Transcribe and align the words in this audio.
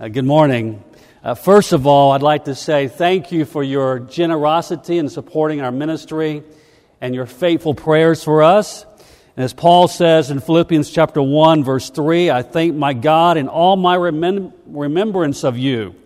Uh, 0.00 0.06
good 0.06 0.24
morning. 0.24 0.80
Uh, 1.24 1.34
first 1.34 1.72
of 1.72 1.84
all, 1.84 2.12
I'd 2.12 2.22
like 2.22 2.44
to 2.44 2.54
say 2.54 2.86
thank 2.86 3.32
you 3.32 3.44
for 3.44 3.64
your 3.64 3.98
generosity 3.98 4.96
in 4.96 5.08
supporting 5.08 5.60
our 5.60 5.72
ministry 5.72 6.44
and 7.00 7.16
your 7.16 7.26
faithful 7.26 7.74
prayers 7.74 8.22
for 8.22 8.44
us. 8.44 8.86
And 9.36 9.42
as 9.44 9.52
Paul 9.52 9.88
says 9.88 10.30
in 10.30 10.38
Philippians 10.38 10.88
chapter 10.90 11.20
1, 11.20 11.64
verse 11.64 11.90
3, 11.90 12.30
I 12.30 12.42
thank 12.42 12.76
my 12.76 12.92
God 12.92 13.38
in 13.38 13.48
all 13.48 13.74
my 13.74 13.96
remem- 13.96 14.52
remembrance 14.66 15.42
of 15.42 15.58
you, 15.58 15.96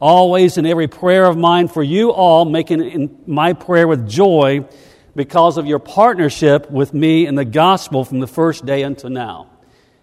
always 0.00 0.56
in 0.56 0.64
every 0.64 0.88
prayer 0.88 1.26
of 1.26 1.36
mine 1.36 1.68
for 1.68 1.82
you 1.82 2.12
all, 2.12 2.46
making 2.46 3.24
my 3.26 3.52
prayer 3.52 3.86
with 3.86 4.08
joy 4.08 4.66
because 5.14 5.58
of 5.58 5.66
your 5.66 5.80
partnership 5.80 6.70
with 6.70 6.94
me 6.94 7.26
in 7.26 7.34
the 7.34 7.44
gospel 7.44 8.06
from 8.06 8.20
the 8.20 8.26
first 8.26 8.64
day 8.64 8.84
until 8.84 9.10
now. 9.10 9.50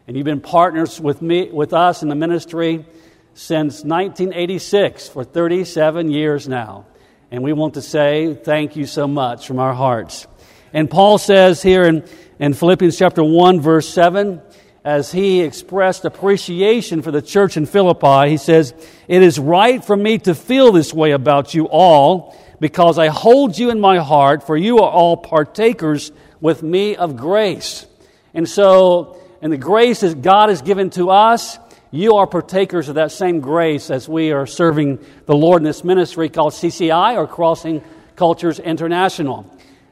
And 0.06 0.16
you've 0.16 0.26
been 0.26 0.42
partners 0.42 1.02
with 1.02 1.24
me, 1.24 1.50
with 1.50 1.74
us 1.74 2.04
in 2.04 2.10
the 2.10 2.16
ministry 2.16 2.86
since 3.34 3.84
1986 3.84 5.10
for 5.10 5.24
37 5.24 6.12
years 6.12 6.48
now. 6.48 6.86
And 7.32 7.44
we 7.44 7.54
want 7.54 7.76
to 7.76 7.82
say 7.82 8.34
thank 8.34 8.76
you 8.76 8.86
so 8.86 9.08
much 9.08 9.48
from 9.48 9.60
our 9.60 9.74
hearts. 9.74 10.28
And 10.74 10.90
Paul 10.90 11.18
says 11.18 11.62
here 11.62 11.84
in, 11.84 12.04
in 12.40 12.54
Philippians 12.54 12.98
chapter 12.98 13.24
1, 13.24 13.62
verse 13.62 13.88
7, 13.90 14.42
as 14.84 15.12
he 15.12 15.42
expressed 15.42 16.06
appreciation 16.06 17.02
for 17.02 17.12
the 17.12 17.22
church 17.22 17.56
in 17.56 17.66
Philippi, 17.66 18.30
he 18.30 18.38
says, 18.38 18.74
It 19.08 19.22
is 19.22 19.38
right 19.38 19.84
for 19.84 19.96
me 19.96 20.18
to 20.20 20.34
feel 20.34 20.72
this 20.72 20.94
way 20.94 21.12
about 21.12 21.54
you 21.54 21.66
all 21.66 22.36
because 22.60 22.98
I 22.98 23.08
hold 23.08 23.58
you 23.58 23.70
in 23.70 23.80
my 23.80 23.98
heart, 23.98 24.44
for 24.44 24.58
you 24.58 24.80
are 24.80 24.90
all 24.90 25.18
partakers 25.18 26.12
with 26.40 26.64
me 26.64 26.96
of 26.96 27.16
grace. 27.16 27.86
And 28.34 28.48
so, 28.48 29.22
and 29.42 29.52
the 29.52 29.58
grace 29.58 30.02
that 30.02 30.22
God 30.22 30.50
has 30.50 30.62
given 30.62 30.90
to 30.92 31.10
us, 31.10 31.58
you 31.94 32.16
are 32.16 32.26
partakers 32.26 32.88
of 32.88 32.96
that 32.96 33.12
same 33.12 33.42
grace 33.42 33.92
as 33.92 34.08
we 34.08 34.32
are 34.32 34.48
serving 34.48 35.00
the 35.26 35.36
Lord 35.36 35.60
in 35.62 35.66
this 35.66 35.84
ministry 35.84 36.30
called 36.30 36.54
CCI 36.54 37.18
or 37.18 37.28
Crossing 37.28 37.84
Cultures 38.16 38.60
International. 38.60 39.46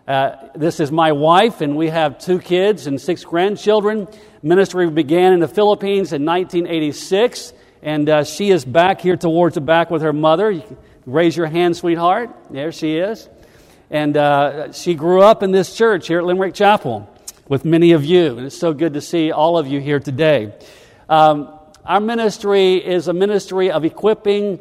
Uh, 0.07 0.35
this 0.55 0.79
is 0.79 0.93
my 0.93 1.11
wife, 1.11 1.59
and 1.59 1.75
we 1.75 1.89
have 1.89 2.17
two 2.17 2.39
kids 2.39 2.87
and 2.87 3.01
six 3.01 3.25
grandchildren. 3.25 4.07
Ministry 4.41 4.89
began 4.89 5.33
in 5.33 5.41
the 5.41 5.47
Philippines 5.49 6.13
in 6.13 6.23
1986, 6.23 7.51
and 7.83 8.07
uh, 8.07 8.23
she 8.23 8.49
is 8.49 8.63
back 8.63 9.01
here 9.01 9.17
towards 9.17 9.55
the 9.55 9.61
back 9.61 9.91
with 9.91 10.01
her 10.01 10.13
mother. 10.13 10.63
Raise 11.05 11.35
your 11.35 11.47
hand, 11.47 11.75
sweetheart. 11.75 12.29
There 12.49 12.71
she 12.71 12.95
is. 12.95 13.27
And 13.91 14.15
uh, 14.15 14.71
she 14.71 14.95
grew 14.95 15.21
up 15.21 15.43
in 15.43 15.51
this 15.51 15.75
church 15.75 16.07
here 16.07 16.19
at 16.19 16.25
Limerick 16.25 16.53
Chapel 16.53 17.13
with 17.49 17.65
many 17.65 17.91
of 17.91 18.05
you. 18.05 18.37
And 18.37 18.45
it's 18.45 18.57
so 18.57 18.71
good 18.73 18.93
to 18.93 19.01
see 19.01 19.33
all 19.33 19.57
of 19.57 19.67
you 19.67 19.81
here 19.81 19.99
today. 19.99 20.53
Um, 21.09 21.58
our 21.89 21.99
ministry 21.99 22.75
is 22.75 23.07
a 23.07 23.13
ministry 23.13 23.71
of 23.71 23.83
equipping 23.83 24.59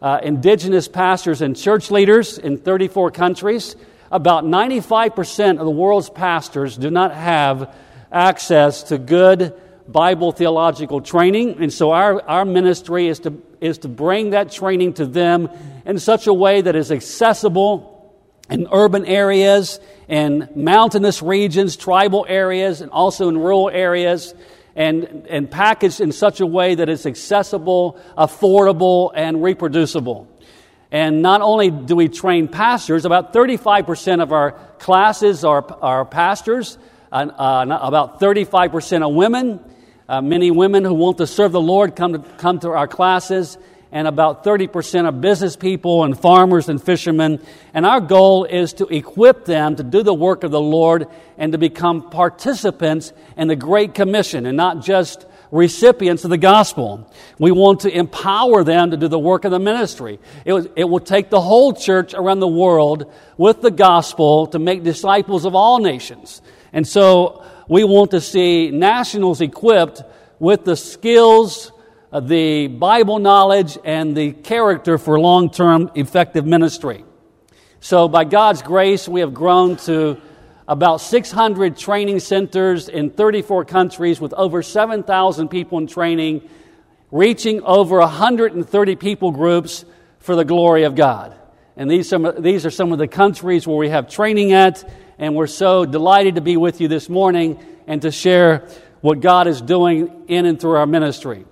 uh, 0.00 0.18
indigenous 0.22 0.88
pastors 0.88 1.42
and 1.42 1.54
church 1.54 1.90
leaders 1.90 2.38
in 2.38 2.56
34 2.56 3.10
countries. 3.10 3.76
About 4.10 4.44
95% 4.44 5.58
of 5.58 5.66
the 5.66 5.70
world's 5.70 6.08
pastors 6.08 6.78
do 6.78 6.90
not 6.90 7.12
have 7.14 7.76
access 8.10 8.84
to 8.84 8.96
good 8.96 9.52
Bible 9.86 10.32
theological 10.32 11.02
training. 11.02 11.62
And 11.62 11.70
so 11.70 11.90
our, 11.90 12.22
our 12.26 12.46
ministry 12.46 13.08
is 13.08 13.18
to, 13.20 13.34
is 13.60 13.76
to 13.78 13.88
bring 13.88 14.30
that 14.30 14.50
training 14.50 14.94
to 14.94 15.04
them 15.04 15.50
in 15.84 15.98
such 15.98 16.28
a 16.28 16.32
way 16.32 16.62
that 16.62 16.76
is 16.76 16.90
accessible 16.90 18.10
in 18.48 18.66
urban 18.72 19.04
areas 19.04 19.80
in 20.08 20.48
mountainous 20.56 21.20
regions, 21.20 21.76
tribal 21.76 22.24
areas, 22.26 22.80
and 22.80 22.90
also 22.90 23.28
in 23.28 23.36
rural 23.36 23.68
areas, 23.68 24.34
and, 24.74 25.26
and 25.28 25.50
packaged 25.50 26.00
in 26.00 26.12
such 26.12 26.40
a 26.40 26.46
way 26.46 26.74
that 26.74 26.88
it's 26.88 27.06
accessible, 27.06 27.98
affordable, 28.16 29.10
and 29.14 29.42
reproducible. 29.42 30.28
And 30.92 31.22
not 31.22 31.40
only 31.40 31.70
do 31.70 31.94
we 31.94 32.08
train 32.08 32.48
pastors, 32.48 33.04
about 33.04 33.32
35% 33.32 34.22
of 34.22 34.32
our 34.32 34.52
classes 34.78 35.44
are, 35.44 35.64
are 35.80 36.04
pastors, 36.04 36.78
uh, 37.12 37.26
about 37.80 38.20
35% 38.20 39.02
are 39.02 39.12
women, 39.12 39.60
uh, 40.08 40.20
many 40.20 40.50
women 40.50 40.84
who 40.84 40.94
want 40.94 41.18
to 41.18 41.26
serve 41.26 41.52
the 41.52 41.60
Lord 41.60 41.94
come 41.94 42.14
to, 42.14 42.18
come 42.18 42.58
to 42.60 42.70
our 42.70 42.88
classes, 42.88 43.56
and 43.92 44.06
about 44.06 44.44
30% 44.44 45.04
are 45.04 45.12
business 45.12 45.56
people 45.56 46.04
and 46.04 46.18
farmers 46.18 46.68
and 46.68 46.82
fishermen. 46.82 47.42
And 47.74 47.84
our 47.84 48.00
goal 48.00 48.44
is 48.44 48.72
to 48.74 48.86
equip 48.86 49.44
them 49.44 49.76
to 49.76 49.82
do 49.82 50.02
the 50.02 50.14
work 50.14 50.44
of 50.44 50.52
the 50.52 50.60
Lord 50.60 51.08
and 51.36 51.52
to 51.52 51.58
become 51.58 52.10
participants 52.10 53.12
in 53.36 53.48
the 53.48 53.56
Great 53.56 53.94
Commission 53.94 54.46
and 54.46 54.56
not 54.56 54.82
just 54.82 55.26
recipients 55.50 56.22
of 56.22 56.30
the 56.30 56.38
gospel. 56.38 57.10
We 57.38 57.50
want 57.50 57.80
to 57.80 57.90
empower 57.90 58.62
them 58.62 58.92
to 58.92 58.96
do 58.96 59.08
the 59.08 59.18
work 59.18 59.44
of 59.44 59.50
the 59.50 59.58
ministry. 59.58 60.20
It, 60.44 60.72
it 60.76 60.84
will 60.84 61.00
take 61.00 61.28
the 61.28 61.40
whole 61.40 61.72
church 61.72 62.14
around 62.14 62.38
the 62.38 62.48
world 62.48 63.12
with 63.36 63.60
the 63.60 63.72
gospel 63.72 64.46
to 64.48 64.60
make 64.60 64.84
disciples 64.84 65.44
of 65.44 65.56
all 65.56 65.80
nations. 65.80 66.40
And 66.72 66.86
so 66.86 67.44
we 67.68 67.82
want 67.82 68.12
to 68.12 68.20
see 68.20 68.70
nationals 68.70 69.40
equipped 69.40 70.02
with 70.38 70.64
the 70.64 70.76
skills, 70.76 71.72
Uh, 72.12 72.18
the 72.18 72.66
Bible 72.66 73.20
knowledge, 73.20 73.78
and 73.84 74.16
the 74.16 74.32
character 74.32 74.98
for 74.98 75.20
long 75.20 75.48
term 75.48 75.92
effective 75.94 76.44
ministry. 76.44 77.04
So, 77.78 78.08
by 78.08 78.24
God's 78.24 78.62
grace, 78.62 79.08
we 79.08 79.20
have 79.20 79.32
grown 79.32 79.76
to 79.86 80.20
about 80.66 81.00
600 81.00 81.76
training 81.76 82.18
centers 82.18 82.88
in 82.88 83.10
34 83.10 83.64
countries 83.64 84.20
with 84.20 84.32
over 84.32 84.60
7,000 84.60 85.48
people 85.50 85.78
in 85.78 85.86
training, 85.86 86.48
reaching 87.12 87.62
over 87.62 88.00
130 88.00 88.96
people 88.96 89.30
groups 89.30 89.84
for 90.18 90.34
the 90.34 90.44
glory 90.44 90.82
of 90.82 90.96
God. 90.96 91.36
And 91.76 91.88
these, 91.88 92.08
some, 92.08 92.28
these 92.40 92.66
are 92.66 92.72
some 92.72 92.90
of 92.90 92.98
the 92.98 93.06
countries 93.06 93.68
where 93.68 93.76
we 93.76 93.88
have 93.88 94.10
training 94.10 94.50
at, 94.50 94.82
and 95.16 95.36
we're 95.36 95.46
so 95.46 95.84
delighted 95.84 96.34
to 96.34 96.40
be 96.40 96.56
with 96.56 96.80
you 96.80 96.88
this 96.88 97.08
morning 97.08 97.64
and 97.86 98.02
to 98.02 98.10
share 98.10 98.68
what 99.00 99.20
God 99.20 99.46
is 99.46 99.60
doing 99.60 100.24
in 100.26 100.44
and 100.44 100.60
through 100.60 100.74
our 100.74 100.86
ministry. 100.86 101.44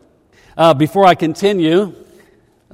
Uh, 0.59 0.75
before 0.75 1.07
I 1.07 1.15
continue 1.15 1.95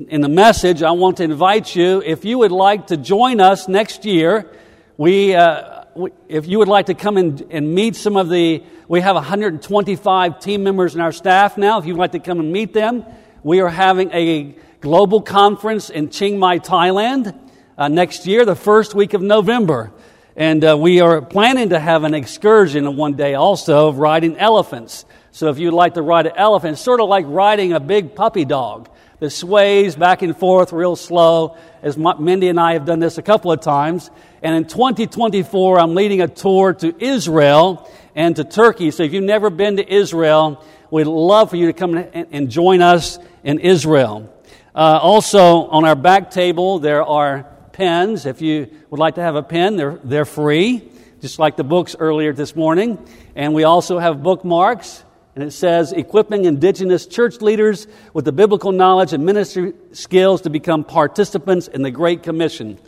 in 0.09 0.23
the 0.23 0.29
message, 0.31 0.83
I 0.83 0.93
want 0.93 1.19
to 1.19 1.25
invite 1.25 1.77
you, 1.77 2.01
if 2.03 2.25
you 2.25 2.39
would 2.39 2.51
like 2.51 2.87
to 2.87 2.97
join 2.97 3.43
us 3.43 3.69
next 3.69 4.07
year, 4.07 4.51
we, 4.97 5.35
uh, 5.35 5.85
we 5.95 6.11
if 6.27 6.47
you 6.47 6.61
would 6.61 6.69
like 6.69 6.87
to 6.87 6.95
come 6.95 7.19
and, 7.19 7.47
and 7.51 7.75
meet 7.75 7.95
some 7.95 8.17
of 8.17 8.31
the, 8.31 8.65
we 8.89 9.03
have 9.03 9.17
125 9.17 10.41
team 10.41 10.63
members 10.63 10.95
in 10.95 11.03
our 11.03 11.13
staff 11.13 11.59
now. 11.59 11.79
If 11.79 11.85
you'd 11.85 11.99
like 11.99 12.13
to 12.13 12.21
come 12.21 12.41
and 12.41 12.51
meet 12.51 12.73
them, 12.73 13.05
we 13.43 13.61
are 13.61 13.69
having 13.69 14.11
a 14.13 14.57
global 14.81 15.21
conference 15.21 15.91
in 15.91 16.09
Chiang 16.09 16.39
Mai, 16.39 16.61
Thailand 16.61 17.39
uh, 17.77 17.89
next 17.89 18.27
year, 18.27 18.47
the 18.47 18.57
first 18.57 18.95
week 18.95 19.13
of 19.13 19.21
November. 19.21 19.93
And 20.37 20.65
uh, 20.65 20.79
we 20.79 21.03
are 21.03 21.21
planning 21.21 21.69
to 21.69 21.79
have 21.79 22.05
an 22.05 22.15
excursion 22.15 22.97
one 22.97 23.13
day 23.13 23.35
also 23.35 23.89
of 23.89 23.99
riding 23.99 24.39
elephants. 24.39 25.05
So 25.35 25.49
if 25.49 25.59
you'd 25.59 25.75
like 25.75 25.95
to 25.95 26.03
ride 26.03 26.27
an 26.27 26.35
elephant, 26.37 26.75
it's 26.75 26.81
sort 26.81 27.01
of 27.01 27.09
like 27.09 27.25
riding 27.27 27.73
a 27.73 27.81
big 27.81 28.15
puppy 28.15 28.45
dog 28.45 28.89
that 29.19 29.31
sways 29.31 29.97
back 29.97 30.23
and 30.23 30.37
forth 30.37 30.73
real 30.73 30.95
slow, 30.95 31.57
as 31.83 31.99
Mindy 31.99 32.51
and 32.51 32.61
I 32.61 32.75
have 32.75 32.85
done 32.85 33.01
this 33.01 33.19
a 33.19 33.23
couple 33.23 33.51
of 33.51 33.61
times. 33.61 34.13
And 34.45 34.55
in 34.55 34.65
2024, 34.65 35.81
I'm 35.81 35.97
leading 35.97 36.21
a 36.21 36.29
tour 36.29 36.73
to 36.75 36.95
Israel 37.05 37.91
and 38.15 38.37
to 38.37 38.45
Turkey. 38.45 38.93
So 38.93 39.03
if 39.03 39.13
you've 39.13 39.25
never 39.25 39.51
been 39.51 39.79
to 39.79 39.93
Israel, 39.93 40.65
we'd 40.93 41.09
love 41.09 41.51
for 41.51 41.57
you 41.57 41.67
to 41.67 41.73
come 41.73 41.97
and 41.97 42.49
join 42.49 42.81
us 42.81 43.19
in 43.43 43.59
Israel. 43.59 44.33
Uh, 44.73 45.01
also, 45.03 45.67
on 45.67 45.85
our 45.85 45.97
back 45.97 46.31
table, 46.31 46.79
there 46.79 47.03
are 47.03 47.43
pens. 47.73 48.25
If 48.25 48.41
you 48.41 48.71
would 48.89 49.01
like 49.01 49.17
to 49.17 49.23
have 49.23 49.35
a 49.35 49.43
pen, 49.43 49.75
they're, 49.75 49.99
they're 50.05 50.27
free, 50.27 50.89
just 51.21 51.41
like 51.41 51.57
the 51.57 51.65
books 51.65 51.97
earlier 51.99 52.33
this 52.33 52.55
morning. 52.55 53.05
And 53.35 53.53
we 53.53 53.65
also 53.65 53.99
have 53.99 54.23
bookmarks. 54.23 55.03
And 55.35 55.43
it 55.43 55.51
says, 55.51 55.93
equipping 55.93 56.45
indigenous 56.45 57.07
church 57.07 57.41
leaders 57.41 57.89
with 58.13 58.25
the 58.25 58.33
biblical 58.33 58.71
knowledge 58.71 59.13
and 59.13 59.27
ministry 59.27 59.73
skills 59.93 60.43
to 60.43 60.51
become 60.51 60.85
participants 60.85 61.67
in 61.67 61.83
the 61.83 61.91
Great 61.91 62.23
Commission. 62.23 62.79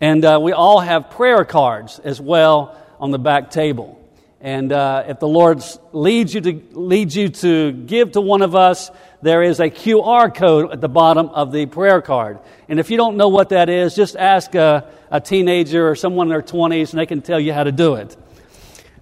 And 0.00 0.24
uh, 0.24 0.38
we 0.40 0.52
all 0.52 0.78
have 0.78 1.10
prayer 1.10 1.44
cards 1.44 1.98
as 1.98 2.20
well 2.20 2.76
on 3.00 3.10
the 3.10 3.18
back 3.18 3.50
table. 3.50 3.98
And 4.40 4.70
uh, 4.70 5.04
if 5.08 5.18
the 5.18 5.26
Lord 5.26 5.64
leads 5.92 6.32
you, 6.32 6.40
to, 6.42 6.62
leads 6.70 7.16
you 7.16 7.28
to 7.28 7.72
give 7.72 8.12
to 8.12 8.20
one 8.20 8.42
of 8.42 8.54
us, 8.54 8.92
there 9.20 9.42
is 9.42 9.58
a 9.58 9.68
QR 9.68 10.32
code 10.32 10.70
at 10.70 10.80
the 10.80 10.88
bottom 10.88 11.28
of 11.30 11.50
the 11.50 11.66
prayer 11.66 12.00
card. 12.00 12.38
And 12.68 12.78
if 12.78 12.90
you 12.90 12.96
don't 12.96 13.16
know 13.16 13.28
what 13.28 13.48
that 13.48 13.68
is, 13.68 13.96
just 13.96 14.14
ask 14.14 14.54
a, 14.54 14.88
a 15.10 15.20
teenager 15.20 15.88
or 15.88 15.96
someone 15.96 16.28
in 16.28 16.30
their 16.30 16.42
20s 16.42 16.90
and 16.90 17.00
they 17.00 17.06
can 17.06 17.22
tell 17.22 17.40
you 17.40 17.52
how 17.52 17.64
to 17.64 17.72
do 17.72 17.94
it. 17.94 18.16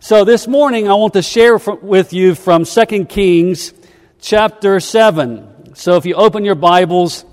So 0.06 0.24
this 0.24 0.46
morning 0.46 0.88
I 0.88 0.94
want 0.94 1.14
to 1.14 1.22
share 1.22 1.56
with 1.56 2.12
you 2.12 2.36
from 2.36 2.64
2 2.64 3.06
Kings 3.06 3.74
chapter 4.20 4.78
7. 4.78 5.74
So 5.74 5.96
if 5.96 6.06
you 6.06 6.14
open 6.14 6.44
your 6.44 6.54
Bibles 6.54 7.24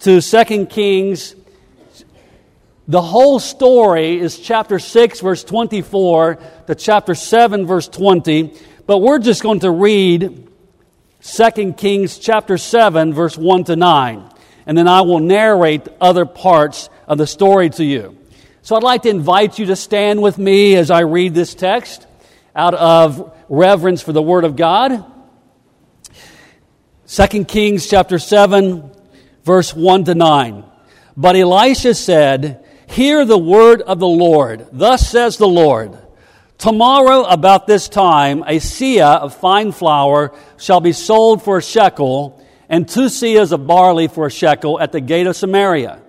to 0.00 0.20
2 0.20 0.66
Kings 0.66 1.34
the 2.86 3.00
whole 3.00 3.38
story 3.38 4.20
is 4.20 4.38
chapter 4.38 4.78
6, 4.78 5.20
verse 5.20 5.44
24 5.44 6.38
to 6.66 6.74
chapter 6.74 7.14
7, 7.14 7.66
verse 7.66 7.88
20. 7.88 8.54
But 8.86 8.98
we're 8.98 9.18
just 9.18 9.42
going 9.42 9.60
to 9.60 9.70
read 9.70 10.46
2 11.22 11.72
Kings 11.72 12.18
chapter 12.18 12.58
7, 12.58 13.14
verse 13.14 13.38
1 13.38 13.64
to 13.64 13.76
9. 13.76 14.30
And 14.66 14.76
then 14.76 14.88
I 14.88 15.00
will 15.00 15.20
narrate 15.20 15.88
other 16.02 16.26
parts 16.26 16.90
of 17.08 17.16
the 17.16 17.26
story 17.26 17.70
to 17.70 17.82
you. 17.82 18.18
So 18.60 18.76
I'd 18.76 18.82
like 18.82 19.04
to 19.04 19.08
invite 19.08 19.58
you 19.58 19.64
to 19.66 19.76
stand 19.76 20.20
with 20.20 20.36
me 20.36 20.76
as 20.76 20.90
I 20.90 21.00
read 21.00 21.32
this 21.32 21.54
text 21.54 22.08
out 22.60 22.74
of 22.74 23.34
reverence 23.48 24.02
for 24.02 24.12
the 24.12 24.20
Word 24.20 24.44
of 24.44 24.54
God. 24.54 25.02
2 27.06 27.44
Kings 27.46 27.88
chapter 27.88 28.18
7, 28.18 28.90
verse 29.44 29.74
1 29.74 30.04
to 30.04 30.14
9. 30.14 30.64
But 31.16 31.36
Elisha 31.36 31.94
said, 31.94 32.62
Hear 32.86 33.24
the 33.24 33.38
word 33.38 33.80
of 33.80 33.98
the 33.98 34.06
Lord. 34.06 34.68
Thus 34.72 35.08
says 35.08 35.38
the 35.38 35.48
Lord. 35.48 35.96
Tomorrow, 36.58 37.24
about 37.24 37.66
this 37.66 37.88
time, 37.88 38.42
a 38.42 38.58
seah 38.58 39.20
of 39.20 39.34
fine 39.34 39.72
flour 39.72 40.34
shall 40.58 40.82
be 40.82 40.92
sold 40.92 41.42
for 41.42 41.56
a 41.56 41.62
shekel, 41.62 42.44
and 42.68 42.86
two 42.86 43.06
seahs 43.06 43.52
of 43.52 43.66
barley 43.66 44.06
for 44.06 44.26
a 44.26 44.30
shekel 44.30 44.78
at 44.78 44.92
the 44.92 45.00
gate 45.00 45.26
of 45.26 45.34
Samaria. 45.34 46.02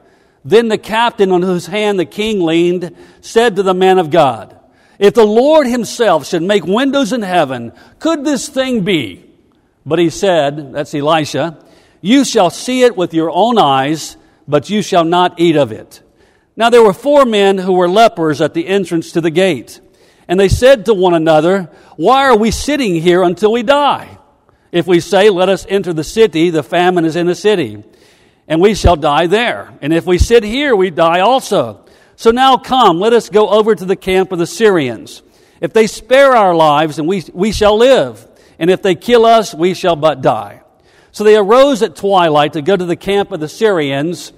Then 0.44 0.68
the 0.68 0.78
captain 0.78 1.32
on 1.32 1.44
whose 1.44 1.68
hand 1.68 1.98
the 1.98 2.06
king 2.06 2.42
leaned 2.42 2.94
said 3.22 3.56
to 3.56 3.64
the 3.64 3.74
man 3.74 4.00
of 4.00 4.10
God, 4.10 4.58
If 5.02 5.16
the 5.16 5.26
Lord 5.26 5.66
himself 5.66 6.28
should 6.28 6.44
make 6.44 6.64
windows 6.64 7.12
in 7.12 7.24
heaven, 7.24 7.74
could 7.98 8.24
this 8.24 8.48
thing 8.48 8.84
be? 8.84 9.26
But 9.84 9.98
he 9.98 10.12
said, 10.12 10.74
That's 10.74 10.94
Elisha, 10.94 11.58
You 12.02 12.24
shall 12.24 12.52
see 12.52 12.84
it 12.84 12.96
with 12.96 13.12
your 13.12 13.32
own 13.32 13.58
eyes, 13.58 14.16
but 14.48 14.70
you 14.70 14.84
shall 14.84 15.04
not 15.04 15.40
eat 15.40 15.56
of 15.56 15.72
it. 15.72 16.04
Now 16.56 16.70
there 16.70 16.84
were 16.84 16.94
four 16.94 17.26
men 17.26 17.58
who 17.58 17.74
were 17.74 17.90
lepers 17.90 18.42
at 18.42 18.54
the 18.54 18.68
entrance 18.68 19.14
to 19.14 19.22
the 19.22 19.32
gate. 19.32 19.82
And 20.28 20.40
they 20.40 20.50
said 20.50 20.86
to 20.86 20.94
one 20.94 21.16
another, 21.16 21.72
Why 21.96 22.28
are 22.28 22.38
we 22.38 22.52
sitting 22.52 22.94
here 22.94 23.24
until 23.24 23.52
we 23.52 23.64
die? 23.64 24.20
If 24.72 24.86
we 24.86 25.00
say, 25.00 25.32
Let 25.32 25.50
us 25.50 25.66
enter 25.68 25.94
the 25.94 26.04
city, 26.04 26.52
the 26.52 26.62
famine 26.62 27.06
is 27.06 27.16
in 27.16 27.26
the 27.26 27.34
city, 27.34 27.84
and 28.48 28.62
we 28.62 28.76
shall 28.76 28.98
die 28.98 29.26
there. 29.26 29.74
And 29.82 29.94
if 29.94 30.06
we 30.06 30.20
sit 30.20 30.44
here, 30.44 30.76
we 30.76 30.92
die 30.92 31.22
also. 31.22 31.86
So 32.22 32.30
now 32.30 32.58
come, 32.58 33.00
let 33.00 33.14
us 33.14 33.30
go 33.30 33.50
over 33.50 33.74
to 33.74 33.84
the 33.84 33.96
camp 33.96 34.32
of 34.32 34.38
the 34.38 34.46
Syrians. 34.46 35.24
If 35.60 35.74
they 35.74 35.88
spare 35.88 36.36
our 36.36 36.54
lives, 36.54 37.00
and 37.00 37.08
we, 37.08 37.24
we 37.34 37.52
shall 37.52 37.80
live. 37.80 38.28
And 38.60 38.70
if 38.70 38.84
they 38.84 38.94
kill 38.94 39.26
us, 39.26 39.56
we 39.56 39.74
shall 39.74 39.96
but 39.96 40.22
die. 40.22 40.62
So 41.12 41.24
they 41.24 41.36
arose 41.36 41.82
at 41.82 41.96
twilight 41.96 42.54
to 42.54 42.62
go 42.62 42.78
to 42.78 42.86
the 42.86 42.96
camp 42.96 43.32
of 43.32 43.40
the 43.40 43.50
Syrians. 43.50 44.34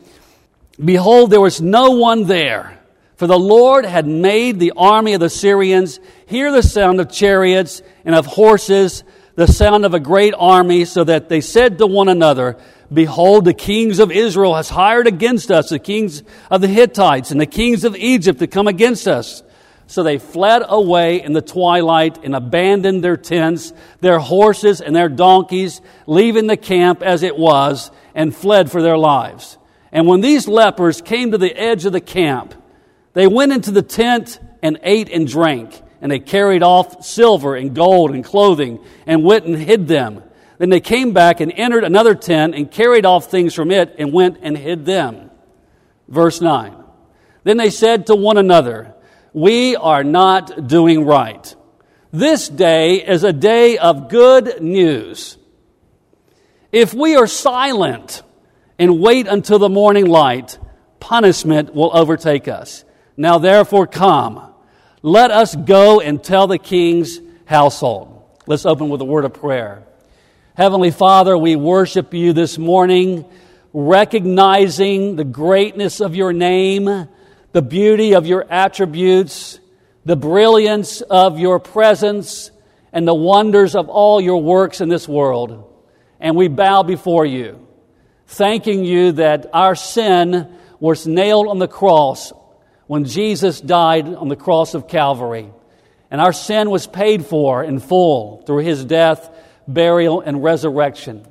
Behold, 0.79 1.29
there 1.29 1.41
was 1.41 1.59
no 1.59 1.91
one 1.91 2.23
there 2.23 2.79
for 3.23 3.27
the 3.27 3.39
Lord 3.39 3.85
had 3.85 4.07
made 4.07 4.59
the 4.59 4.73
army 4.75 5.13
of 5.13 5.19
the 5.21 5.29
Syrians 5.29 5.99
hear 6.25 6.51
the 6.51 6.63
sound 6.63 6.99
of 6.99 7.11
chariots 7.11 7.81
and 8.03 8.15
of 8.15 8.25
horses, 8.25 9.03
the 9.35 9.47
sound 9.47 9.85
of 9.85 9.93
a 9.93 9.99
great 9.99 10.33
army, 10.37 10.85
so 10.85 11.03
that 11.03 11.29
they 11.29 11.39
said 11.39 11.77
to 11.77 11.87
one 11.87 12.09
another, 12.09 12.57
Behold, 12.93 13.45
the 13.45 13.53
kings 13.53 13.99
of 13.99 14.11
Israel 14.11 14.55
has 14.55 14.69
hired 14.69 15.07
against 15.07 15.51
us 15.51 15.69
the 15.69 15.79
kings 15.79 16.23
of 16.51 16.61
the 16.61 16.67
Hittites 16.67 17.31
and 17.31 17.41
the 17.41 17.45
kings 17.45 17.83
of 17.83 17.95
Egypt 17.95 18.39
to 18.39 18.47
come 18.47 18.67
against 18.67 19.07
us. 19.07 19.41
So 19.87 20.03
they 20.03 20.17
fled 20.17 20.63
away 20.67 21.21
in 21.21 21.33
the 21.33 21.41
twilight 21.41 22.23
and 22.23 22.35
abandoned 22.35 23.03
their 23.03 23.17
tents, 23.17 23.73
their 24.01 24.19
horses, 24.19 24.81
and 24.81 24.95
their 24.95 25.09
donkeys, 25.09 25.81
leaving 26.07 26.47
the 26.47 26.57
camp 26.57 27.01
as 27.01 27.23
it 27.23 27.37
was, 27.37 27.91
and 28.15 28.35
fled 28.35 28.71
for 28.71 28.81
their 28.81 28.97
lives. 28.97 29.57
And 29.91 30.07
when 30.07 30.21
these 30.21 30.47
lepers 30.47 31.01
came 31.01 31.31
to 31.31 31.37
the 31.37 31.55
edge 31.55 31.85
of 31.85 31.93
the 31.93 32.01
camp, 32.01 32.55
they 33.13 33.27
went 33.27 33.51
into 33.51 33.71
the 33.71 33.81
tent 33.81 34.39
and 34.61 34.79
ate 34.83 35.09
and 35.09 35.27
drank, 35.27 35.81
and 36.01 36.11
they 36.11 36.19
carried 36.19 36.63
off 36.63 37.05
silver 37.05 37.55
and 37.55 37.75
gold 37.75 38.11
and 38.11 38.23
clothing 38.23 38.79
and 39.05 39.23
went 39.23 39.45
and 39.45 39.57
hid 39.57 39.87
them. 39.87 40.23
Then 40.63 40.69
they 40.69 40.79
came 40.79 41.11
back 41.11 41.41
and 41.41 41.51
entered 41.51 41.83
another 41.83 42.15
tent 42.15 42.55
and 42.55 42.71
carried 42.71 43.05
off 43.05 43.29
things 43.29 43.53
from 43.53 43.69
it 43.69 43.95
and 43.99 44.13
went 44.13 44.37
and 44.43 44.57
hid 44.57 44.85
them. 44.85 45.29
Verse 46.07 46.39
9. 46.39 46.73
Then 47.43 47.57
they 47.57 47.69
said 47.69 48.07
to 48.07 48.15
one 48.15 48.37
another, 48.37 48.95
We 49.33 49.75
are 49.75 50.05
not 50.05 50.69
doing 50.69 51.03
right. 51.03 51.53
This 52.13 52.47
day 52.47 53.05
is 53.05 53.25
a 53.25 53.33
day 53.33 53.77
of 53.77 54.07
good 54.07 54.61
news. 54.61 55.37
If 56.71 56.93
we 56.93 57.17
are 57.17 57.27
silent 57.27 58.23
and 58.79 59.01
wait 59.01 59.27
until 59.27 59.59
the 59.59 59.67
morning 59.67 60.05
light, 60.05 60.57
punishment 61.01 61.75
will 61.75 61.91
overtake 61.93 62.47
us. 62.47 62.85
Now 63.17 63.37
therefore 63.37 63.85
come. 63.85 64.53
Let 65.01 65.29
us 65.29 65.57
go 65.57 65.99
and 65.99 66.23
tell 66.23 66.47
the 66.47 66.57
king's 66.57 67.19
household. 67.43 68.23
Let's 68.47 68.65
open 68.65 68.87
with 68.87 69.01
a 69.01 69.05
word 69.05 69.25
of 69.25 69.33
prayer. 69.33 69.83
Heavenly 70.55 70.91
Father, 70.91 71.35
we 71.35 71.55
worship 71.55 72.13
you 72.13 72.31
this 72.31 72.59
morning, 72.59 73.25
recognizing 73.73 75.15
the 75.15 75.23
greatness 75.23 75.99
of 75.99 76.13
your 76.13 76.31
name, 76.31 77.09
the 77.53 77.61
beauty 77.63 78.13
of 78.13 78.27
your 78.27 78.45
attributes, 78.47 79.59
the 80.05 80.15
brilliance 80.15 81.01
of 81.01 81.39
your 81.39 81.57
presence, 81.57 82.51
and 82.91 83.07
the 83.07 83.15
wonders 83.15 83.75
of 83.75 83.89
all 83.89 84.21
your 84.21 84.43
works 84.43 84.79
in 84.79 84.89
this 84.89 85.07
world. 85.07 85.73
And 86.19 86.35
we 86.35 86.49
bow 86.49 86.83
before 86.83 87.25
you, 87.25 87.67
thanking 88.27 88.85
you 88.85 89.13
that 89.13 89.49
our 89.53 89.73
sin 89.73 90.55
was 90.79 91.07
nailed 91.07 91.47
on 91.47 91.57
the 91.57 91.67
cross 91.67 92.31
when 92.85 93.05
Jesus 93.05 93.59
died 93.59 94.07
on 94.07 94.27
the 94.27 94.35
cross 94.35 94.75
of 94.75 94.87
Calvary. 94.87 95.49
And 96.11 96.21
our 96.21 96.31
sin 96.31 96.69
was 96.69 96.85
paid 96.85 97.25
for 97.25 97.63
in 97.63 97.79
full 97.79 98.43
through 98.45 98.59
his 98.59 98.85
death, 98.85 99.31
burial, 99.67 100.21
and 100.21 100.43
resurrection. 100.43 101.25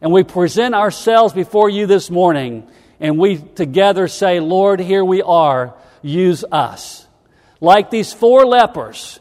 And 0.00 0.12
we 0.12 0.24
present 0.24 0.74
ourselves 0.74 1.32
before 1.32 1.70
you 1.70 1.86
this 1.86 2.10
morning, 2.10 2.68
and 3.00 3.18
we 3.18 3.36
together 3.36 4.08
say, 4.08 4.40
Lord, 4.40 4.80
here 4.80 5.04
we 5.04 5.22
are, 5.22 5.74
use 6.02 6.44
us. 6.50 7.06
Like 7.60 7.90
these 7.90 8.12
four 8.12 8.44
lepers 8.44 9.20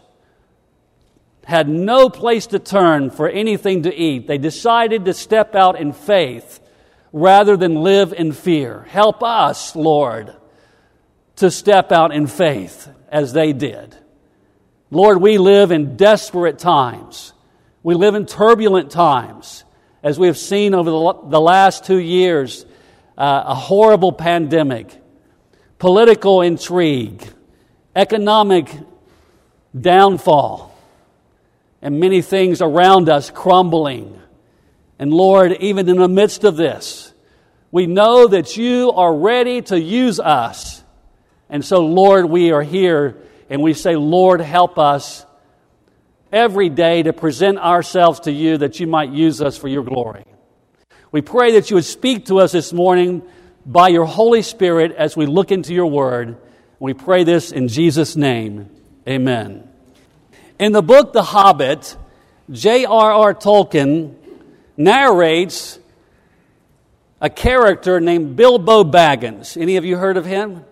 had 1.43 1.67
no 1.67 2.09
place 2.09 2.47
to 2.47 2.59
turn 2.59 3.09
for 3.09 3.27
anything 3.29 3.83
to 3.83 3.93
eat, 3.93 4.27
they 4.27 4.37
decided 4.37 5.05
to 5.05 5.13
step 5.13 5.55
out 5.55 5.79
in 5.79 5.93
faith 5.93 6.59
rather 7.11 7.57
than 7.57 7.75
live 7.75 8.13
in 8.13 8.31
fear. 8.31 8.85
Help 8.89 9.21
us, 9.21 9.75
Lord 9.75 10.35
to 11.41 11.49
step 11.49 11.91
out 11.91 12.13
in 12.13 12.27
faith 12.27 12.87
as 13.11 13.33
they 13.33 13.51
did. 13.51 13.97
Lord, 14.91 15.19
we 15.19 15.39
live 15.39 15.71
in 15.71 15.97
desperate 15.97 16.59
times. 16.59 17.33
We 17.83 17.95
live 17.95 18.15
in 18.15 18.25
turbulent 18.25 18.91
times, 18.91 19.63
as 20.03 20.19
we 20.19 20.27
have 20.27 20.37
seen 20.37 20.73
over 20.73 20.89
the, 21.29 21.41
last 21.41 21.85
two 21.85 21.97
years 21.97 22.65
uh, 23.17 23.43
a 23.47 23.55
horrible 23.55 24.11
pandemic, 24.11 25.01
political 25.79 26.41
intrigue, 26.41 27.27
economic 27.95 28.69
downfall, 29.79 30.75
and 31.81 31.99
many 31.99 32.21
things 32.21 32.61
around 32.61 33.09
us 33.09 33.31
crumbling. 33.31 34.19
And 34.99 35.11
Lord, 35.13 35.53
even 35.53 35.89
in 35.89 35.97
the 35.97 36.07
midst 36.07 36.43
of 36.43 36.55
this, 36.55 37.13
we 37.71 37.87
know 37.87 38.27
that 38.27 38.57
you 38.57 38.91
are 38.91 39.13
ready 39.13 39.61
to 39.63 39.79
use 39.79 40.19
us 40.19 40.81
and 41.51 41.65
so, 41.65 41.85
Lord, 41.85 42.25
we 42.25 42.53
are 42.53 42.63
here 42.63 43.17
and 43.49 43.61
we 43.61 43.73
say, 43.73 43.97
Lord, 43.97 44.39
help 44.39 44.79
us 44.79 45.25
every 46.31 46.69
day 46.69 47.03
to 47.03 47.13
present 47.13 47.57
ourselves 47.57 48.21
to 48.21 48.31
you 48.31 48.57
that 48.57 48.79
you 48.79 48.87
might 48.87 49.09
use 49.09 49.41
us 49.41 49.57
for 49.57 49.67
your 49.67 49.83
glory. 49.83 50.25
We 51.11 51.21
pray 51.21 51.53
that 51.53 51.69
you 51.69 51.75
would 51.75 51.85
speak 51.85 52.27
to 52.27 52.39
us 52.39 52.51
this 52.53 52.71
morning 52.71 53.21
by 53.65 53.89
your 53.89 54.05
Holy 54.05 54.41
Spirit 54.41 54.93
as 54.93 55.17
we 55.17 55.25
look 55.25 55.51
into 55.51 55.73
your 55.73 55.87
word. 55.87 56.37
We 56.79 56.93
pray 56.93 57.23
this 57.23 57.51
in 57.51 57.67
Jesus' 57.67 58.15
name. 58.15 58.69
Amen. 59.07 59.67
In 60.57 60.71
the 60.71 60.81
book 60.81 61.11
The 61.13 61.23
Hobbit, 61.23 61.97
J.R.R. 62.49 63.33
Tolkien 63.33 64.15
narrates 64.77 65.79
a 67.19 67.29
character 67.29 67.99
named 67.99 68.35
Bilbo 68.35 68.83
Baggins. 68.83 69.59
Any 69.61 69.77
of 69.77 69.85
you 69.85 69.97
heard 69.97 70.17
of 70.17 70.25
him? 70.25 70.65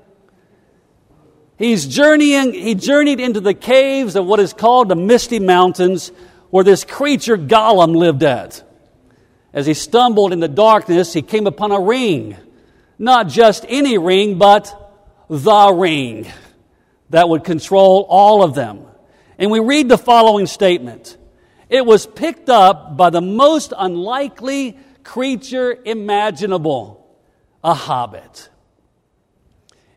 He's 1.59 1.85
journeying, 1.85 2.53
he 2.53 2.73
journeyed 2.73 3.19
into 3.19 3.41
the 3.41 3.53
caves 3.53 4.15
of 4.15 4.25
what 4.25 4.39
is 4.39 4.53
called 4.53 4.87
the 4.87 4.95
Misty 4.95 5.39
Mountains, 5.39 6.09
where 6.51 6.63
this 6.63 6.85
creature 6.85 7.37
Gollum 7.37 7.97
lived 7.97 8.23
at. 8.23 8.63
As 9.51 9.65
he 9.65 9.73
stumbled 9.73 10.31
in 10.31 10.39
the 10.39 10.47
darkness, 10.47 11.11
he 11.11 11.21
came 11.21 11.47
upon 11.47 11.71
a 11.71 11.79
ring. 11.81 12.37
Not 12.97 13.27
just 13.27 13.65
any 13.67 13.97
ring, 13.97 14.37
but 14.37 14.73
the 15.29 15.73
ring 15.73 16.27
that 17.09 17.27
would 17.27 17.43
control 17.43 18.05
all 18.07 18.41
of 18.41 18.55
them. 18.55 18.85
And 19.37 19.51
we 19.51 19.59
read 19.59 19.89
the 19.89 19.97
following 19.97 20.45
statement 20.45 21.17
It 21.67 21.85
was 21.85 22.07
picked 22.07 22.47
up 22.47 22.95
by 22.95 23.09
the 23.09 23.21
most 23.21 23.73
unlikely 23.77 24.79
creature 25.03 25.77
imaginable 25.83 27.05
a 27.61 27.73
hobbit. 27.73 28.49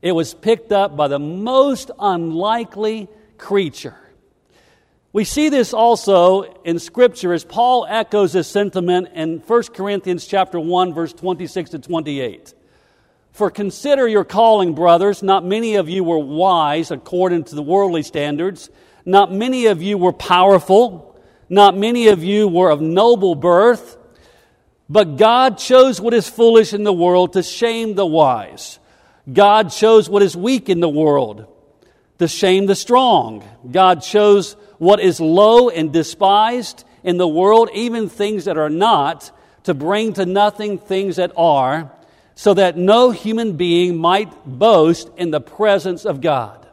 It 0.02 0.12
was 0.12 0.34
picked 0.34 0.72
up 0.72 0.96
by 0.96 1.06
the 1.08 1.20
most 1.20 1.92
unlikely 1.98 3.08
creature. 3.38 3.96
We 5.12 5.24
see 5.24 5.48
this 5.48 5.72
also 5.72 6.42
in 6.64 6.78
Scripture 6.78 7.32
as 7.32 7.44
Paul 7.44 7.86
echoes 7.88 8.32
this 8.32 8.48
sentiment 8.48 9.10
in 9.14 9.38
1 9.38 9.62
Corinthians 9.74 10.26
chapter 10.26 10.58
1, 10.58 10.92
verse 10.92 11.12
26 11.12 11.70
to 11.70 11.78
28. 11.78 12.54
For 13.32 13.50
consider 13.50 14.08
your 14.08 14.24
calling, 14.24 14.74
brothers. 14.74 15.22
Not 15.22 15.44
many 15.44 15.76
of 15.76 15.88
you 15.88 16.02
were 16.02 16.18
wise 16.18 16.90
according 16.90 17.44
to 17.44 17.54
the 17.54 17.62
worldly 17.62 18.02
standards. 18.02 18.70
Not 19.04 19.32
many 19.32 19.66
of 19.66 19.82
you 19.82 19.98
were 19.98 20.12
powerful. 20.12 21.20
Not 21.48 21.76
many 21.76 22.08
of 22.08 22.24
you 22.24 22.48
were 22.48 22.70
of 22.70 22.80
noble 22.80 23.34
birth. 23.34 23.98
But 24.88 25.16
God 25.16 25.58
chose 25.58 26.00
what 26.00 26.12
is 26.12 26.28
foolish 26.28 26.74
in 26.74 26.84
the 26.84 26.92
world 26.92 27.34
to 27.34 27.42
shame 27.42 27.94
the 27.94 28.06
wise. 28.06 28.78
God 29.30 29.70
chose 29.70 30.08
what 30.08 30.22
is 30.22 30.36
weak 30.36 30.68
in 30.68 30.80
the 30.80 30.88
world 30.88 31.46
to 32.18 32.28
shame 32.28 32.66
the 32.66 32.74
strong. 32.74 33.44
God 33.70 34.02
chose 34.02 34.54
what 34.78 35.00
is 35.00 35.20
low 35.20 35.68
and 35.68 35.92
despised 35.92 36.84
in 37.02 37.16
the 37.16 37.28
world, 37.28 37.70
even 37.74 38.08
things 38.08 38.44
that 38.44 38.56
are 38.56 38.70
not, 38.70 39.30
to 39.64 39.74
bring 39.74 40.12
to 40.14 40.26
nothing 40.26 40.78
things 40.78 41.16
that 41.16 41.32
are, 41.36 41.92
so 42.34 42.54
that 42.54 42.76
no 42.76 43.10
human 43.10 43.56
being 43.56 43.96
might 43.96 44.32
boast 44.46 45.10
in 45.16 45.30
the 45.30 45.40
presence 45.40 46.04
of 46.04 46.20
God. 46.20 46.66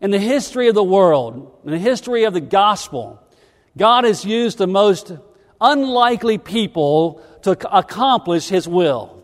In 0.00 0.10
the 0.10 0.18
history 0.18 0.68
of 0.68 0.74
the 0.74 0.84
world, 0.84 1.58
in 1.64 1.70
the 1.70 1.78
history 1.78 2.24
of 2.24 2.34
the 2.34 2.40
gospel, 2.40 3.22
God 3.76 4.04
has 4.04 4.24
used 4.24 4.58
the 4.58 4.66
most 4.66 5.12
unlikely 5.60 6.38
people 6.38 7.22
to 7.42 7.52
accomplish 7.76 8.48
His 8.48 8.68
will 8.68 9.23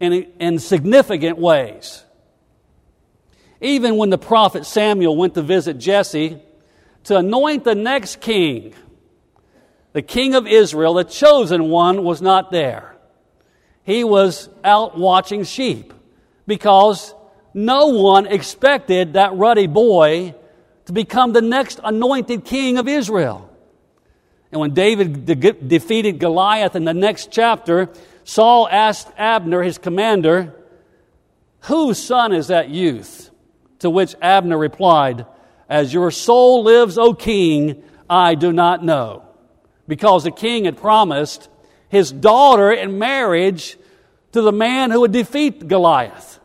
in, 0.00 0.12
in 0.40 0.58
significant 0.58 1.38
ways. 1.38 2.04
Even 3.60 3.96
when 3.96 4.08
the 4.10 4.18
prophet 4.18 4.64
Samuel 4.64 5.16
went 5.16 5.34
to 5.34 5.42
visit 5.42 5.78
Jesse 5.78 6.40
to 7.04 7.16
anoint 7.16 7.64
the 7.64 7.74
next 7.74 8.20
king, 8.20 8.74
the 9.92 10.02
king 10.02 10.34
of 10.34 10.46
Israel, 10.46 10.94
the 10.94 11.04
chosen 11.04 11.68
one, 11.68 12.02
was 12.02 12.22
not 12.22 12.50
there. 12.50 12.96
He 13.82 14.02
was 14.04 14.48
out 14.64 14.98
watching 14.98 15.44
sheep 15.44 15.92
because 16.46 17.14
no 17.52 17.88
one 17.88 18.26
expected 18.26 19.14
that 19.14 19.34
ruddy 19.34 19.66
boy 19.66 20.34
to 20.86 20.92
become 20.92 21.32
the 21.32 21.42
next 21.42 21.80
anointed 21.82 22.44
king 22.44 22.78
of 22.78 22.88
Israel. 22.88 23.50
And 24.52 24.60
when 24.60 24.74
David 24.74 25.26
de- 25.26 25.52
defeated 25.52 26.18
Goliath 26.18 26.74
in 26.74 26.84
the 26.84 26.94
next 26.94 27.30
chapter, 27.30 27.90
Saul 28.30 28.68
asked 28.68 29.08
Abner, 29.18 29.60
his 29.60 29.76
commander, 29.76 30.54
Whose 31.62 32.00
son 32.00 32.32
is 32.32 32.46
that 32.46 32.70
youth? 32.70 33.28
To 33.80 33.90
which 33.90 34.14
Abner 34.22 34.56
replied, 34.56 35.26
As 35.68 35.92
your 35.92 36.12
soul 36.12 36.62
lives, 36.62 36.96
O 36.96 37.12
king, 37.12 37.82
I 38.08 38.36
do 38.36 38.52
not 38.52 38.84
know. 38.84 39.24
Because 39.88 40.22
the 40.22 40.30
king 40.30 40.66
had 40.66 40.76
promised 40.76 41.48
his 41.88 42.12
daughter 42.12 42.70
in 42.70 43.00
marriage 43.00 43.76
to 44.30 44.42
the 44.42 44.52
man 44.52 44.92
who 44.92 45.00
would 45.00 45.10
defeat 45.10 45.66
Goliath. 45.66 46.38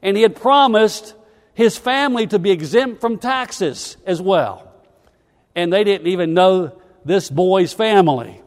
And 0.00 0.16
he 0.16 0.22
had 0.22 0.36
promised 0.36 1.14
his 1.52 1.76
family 1.76 2.26
to 2.28 2.38
be 2.38 2.50
exempt 2.50 3.02
from 3.02 3.18
taxes 3.18 3.98
as 4.06 4.22
well. 4.22 4.72
And 5.54 5.70
they 5.70 5.84
didn't 5.84 6.06
even 6.06 6.32
know 6.32 6.80
this 7.04 7.28
boy's 7.28 7.74
family. 7.74 8.40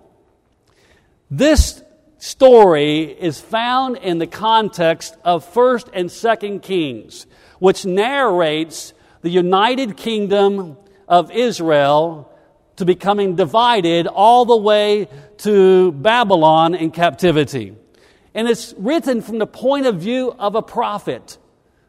This 1.30 1.84
story 2.20 3.04
is 3.06 3.40
found 3.40 3.98
in 3.98 4.20
the 4.20 4.28
context 4.28 5.18
of 5.24 5.52
1st 5.52 5.90
and 5.94 6.10
2nd 6.10 6.62
Kings 6.62 7.26
which 7.60 7.86
narrates 7.86 8.94
the 9.22 9.30
united 9.30 9.98
kingdom 9.98 10.78
of 11.08 11.32
Israel 11.32 12.32
to 12.78 12.86
becoming 12.86 13.36
divided 13.36 14.08
all 14.08 14.46
the 14.46 14.56
way 14.56 15.08
to 15.38 15.92
Babylon 15.92 16.74
in 16.74 16.92
captivity. 16.92 17.76
And 18.34 18.48
it's 18.48 18.74
written 18.78 19.22
from 19.22 19.38
the 19.38 19.48
point 19.48 19.86
of 19.86 19.98
view 20.00 20.34
of 20.40 20.56
a 20.56 20.62
prophet. 20.62 21.38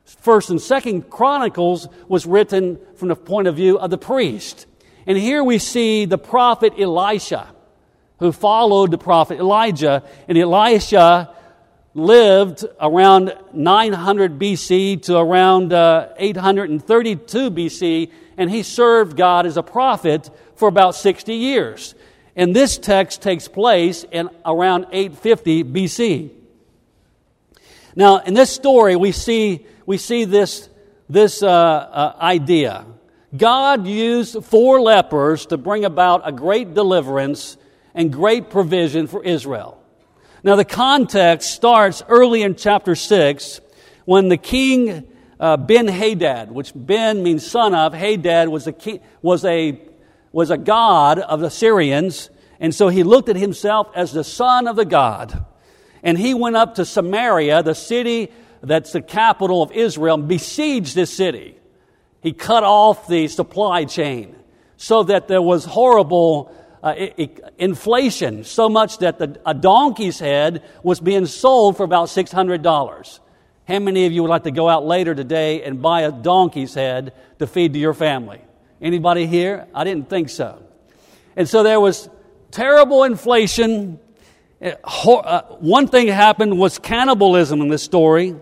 First 0.04 0.50
and 0.50 0.60
Second 0.60 1.08
Chronicles 1.10 1.88
was 2.08 2.26
written 2.26 2.80
from 2.96 3.08
the 3.08 3.16
point 3.16 3.46
of 3.46 3.54
view 3.54 3.78
of 3.78 3.90
the 3.90 3.99
priest. 3.99 4.66
And 5.06 5.16
here 5.16 5.44
we 5.44 5.58
see 5.58 6.06
the 6.06 6.18
prophet 6.18 6.72
Elisha, 6.76 7.54
who 8.21 8.31
followed 8.31 8.93
the 8.93 8.99
prophet 8.99 9.41
Elijah. 9.41 10.05
And 10.29 10.39
Elisha 10.39 11.35
lived 11.95 12.65
around 12.81 13.37
900 13.53 14.39
BC 14.39 15.03
to 15.03 15.19
around 15.19 15.73
uh, 15.73 16.11
832 16.17 17.50
BC, 17.50 18.11
and 18.37 18.50
he 18.50 18.62
served 18.62 19.17
God 19.17 19.47
as 19.47 19.57
a 19.57 19.62
prophet 19.62 20.31
for 20.55 20.69
about 20.69 20.95
60 20.95 21.35
years. 21.35 21.95
And 22.37 22.55
this 22.55 22.79
text 22.79 23.23
takes 23.23 23.49
place 23.49 24.05
in 24.11 24.31
around 24.45 24.87
850 24.93 25.65
BC. 25.65 26.31
Now, 27.97 28.19
in 28.19 28.35
this 28.35 28.50
story, 28.50 28.95
we 28.95 29.11
see, 29.11 29.67
we 29.85 29.99
see 29.99 30.25
this, 30.25 30.69
this 31.09 31.43
uh, 31.43 31.49
uh, 31.49 32.17
idea. 32.21 32.87
God 33.37 33.87
used 33.87 34.45
four 34.45 34.81
lepers 34.81 35.47
to 35.47 35.57
bring 35.57 35.85
about 35.85 36.23
a 36.25 36.33
great 36.33 36.75
deliverance 36.75 37.57
and 37.94 38.12
great 38.12 38.50
provision 38.50 39.06
for 39.06 39.23
Israel. 39.23 39.82
Now, 40.42 40.56
the 40.56 40.64
context 40.64 41.50
starts 41.50 42.02
early 42.09 42.42
in 42.42 42.54
chapter 42.54 42.94
6 42.94 43.61
when 44.04 44.28
the 44.28 44.37
king 44.37 45.06
uh, 45.38 45.56
Ben 45.56 45.88
Hadad, 45.88 46.50
which 46.50 46.73
Ben 46.75 47.23
means 47.23 47.47
son 47.47 47.75
of, 47.75 47.94
Hadad 47.94 48.49
was 48.49 48.66
a, 48.66 48.73
king, 48.73 49.00
was, 49.23 49.44
a, 49.44 49.80
was 50.32 50.50
a 50.50 50.56
god 50.56 51.18
of 51.18 51.40
the 51.40 51.50
Syrians, 51.50 52.30
and 52.59 52.75
so 52.75 52.88
he 52.88 53.02
looked 53.02 53.28
at 53.28 53.37
himself 53.37 53.88
as 53.94 54.12
the 54.12 54.25
son 54.25 54.66
of 54.66 54.76
the 54.76 54.85
god. 54.85 55.47
And 56.02 56.18
he 56.18 56.35
went 56.35 56.56
up 56.56 56.76
to 56.76 56.85
Samaria, 56.85 57.62
the 57.62 57.75
city 57.75 58.30
that's 58.62 58.92
the 58.92 59.02
capital 59.02 59.62
of 59.62 59.73
Israel, 59.73 60.16
and 60.16 60.28
besieged 60.28 60.94
this 60.94 61.14
city. 61.14 61.56
He 62.23 62.32
cut 62.32 62.64
off 62.64 63.06
the 63.09 63.28
supply 63.28 63.85
chain 63.85 64.37
so 64.76 65.02
that 65.04 65.28
there 65.28 65.42
was 65.42 65.64
horrible 65.64 66.54
uh, 66.82 66.94
inflation 67.58 68.44
so 68.44 68.68
much 68.68 68.99
that 68.99 69.18
the, 69.18 69.40
a 69.44 69.52
donkey's 69.52 70.18
head 70.18 70.62
was 70.82 71.00
being 71.00 71.26
sold 71.26 71.76
for 71.76 71.84
about 71.84 72.08
$600. 72.08 73.20
How 73.68 73.78
many 73.78 74.06
of 74.06 74.12
you 74.12 74.22
would 74.22 74.30
like 74.30 74.44
to 74.44 74.50
go 74.50 74.68
out 74.68 74.87
later 74.87 75.14
today 75.14 75.62
and 75.62 75.82
buy 75.82 76.02
a 76.02 76.12
donkey's 76.12 76.75
head 76.75 77.12
to 77.38 77.46
feed 77.46 77.75
to 77.75 77.78
your 77.78 77.94
family? 77.94 78.40
Anybody 78.80 79.26
here? 79.26 79.66
I 79.75 79.84
didn't 79.84 80.08
think 80.08 80.30
so. 80.30 80.62
And 81.37 81.49
so 81.49 81.62
there 81.62 81.78
was 81.78 82.08
terrible 82.50 83.04
inflation. 83.04 84.00
Uh, 84.62 85.42
one 85.58 85.87
thing 85.87 86.08
happened 86.08 86.58
was 86.58 86.78
cannibalism 86.78 87.60
in 87.60 87.68
this 87.68 87.82
story. 87.82 88.34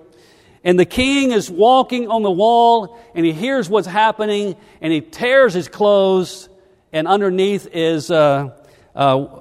And 0.64 0.78
the 0.78 0.84
king 0.84 1.32
is 1.32 1.50
walking 1.50 2.08
on 2.08 2.22
the 2.22 2.30
wall 2.30 2.98
and 3.14 3.26
he 3.26 3.32
hears 3.32 3.68
what's 3.68 3.86
happening 3.86 4.56
and 4.80 4.92
he 4.92 5.00
tears 5.00 5.54
his 5.54 5.68
clothes 5.68 6.48
and 6.92 7.06
underneath 7.08 7.68
is 7.72 8.10
uh, 8.10 8.50
uh, 8.94 9.40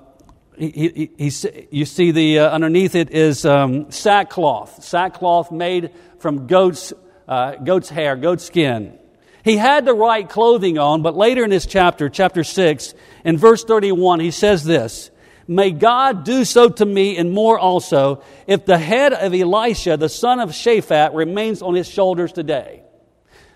he, 0.57 0.69
he, 0.69 1.29
he, 1.29 1.67
you 1.71 1.85
see 1.85 2.11
the 2.11 2.39
uh, 2.39 2.49
underneath 2.49 2.95
it 2.95 3.11
is 3.11 3.45
um, 3.45 3.91
sackcloth, 3.91 4.83
sackcloth 4.83 5.51
made 5.51 5.91
from 6.19 6.47
goat's 6.47 6.93
uh, 7.27 7.55
goat's 7.55 7.89
hair, 7.89 8.15
goat 8.15 8.41
skin. 8.41 8.97
He 9.43 9.55
had 9.55 9.85
the 9.85 9.93
right 9.93 10.27
clothing 10.27 10.77
on, 10.77 11.03
but 11.03 11.15
later 11.15 11.43
in 11.43 11.49
this 11.49 11.65
chapter, 11.65 12.09
chapter 12.09 12.43
six, 12.43 12.93
in 13.23 13.37
verse 13.37 13.63
thirty-one, 13.63 14.19
he 14.19 14.31
says 14.31 14.63
this. 14.63 15.11
May 15.49 15.71
God 15.71 16.25
do 16.25 16.43
so 16.43 16.67
to 16.67 16.85
me 16.85 17.17
and 17.17 17.31
more 17.31 17.57
also, 17.57 18.21
if 18.47 18.65
the 18.65 18.77
head 18.77 19.13
of 19.13 19.33
Elisha, 19.33 19.95
the 19.95 20.09
son 20.09 20.41
of 20.41 20.49
Shaphat, 20.49 21.15
remains 21.15 21.61
on 21.61 21.73
his 21.73 21.87
shoulders 21.87 22.33
today. 22.33 22.83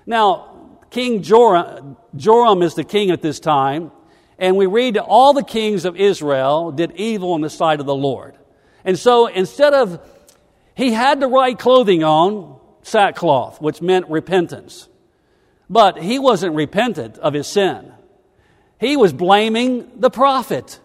Now, 0.05 0.50
King 0.91 1.23
Joram, 1.23 1.97
Joram 2.15 2.61
is 2.61 2.75
the 2.75 2.83
king 2.83 3.11
at 3.11 3.21
this 3.21 3.39
time, 3.39 3.91
and 4.37 4.57
we 4.57 4.65
read 4.65 4.97
all 4.97 5.33
the 5.33 5.43
kings 5.43 5.85
of 5.85 5.95
Israel 5.95 6.71
did 6.71 6.91
evil 6.91 7.33
in 7.35 7.41
the 7.41 7.49
sight 7.49 7.79
of 7.79 7.85
the 7.85 7.95
Lord. 7.95 8.35
And 8.83 8.99
so 8.99 9.27
instead 9.27 9.73
of, 9.73 10.01
he 10.75 10.91
had 10.91 11.19
the 11.19 11.27
right 11.27 11.57
clothing 11.57 12.03
on, 12.03 12.59
sackcloth, 12.83 13.61
which 13.61 13.81
meant 13.81 14.09
repentance. 14.09 14.89
But 15.69 15.97
he 15.97 16.19
wasn't 16.19 16.55
repentant 16.55 17.17
of 17.19 17.33
his 17.33 17.47
sin. 17.47 17.93
He 18.77 18.97
was 18.97 19.13
blaming 19.13 19.99
the 19.99 20.09
prophet. 20.09 20.79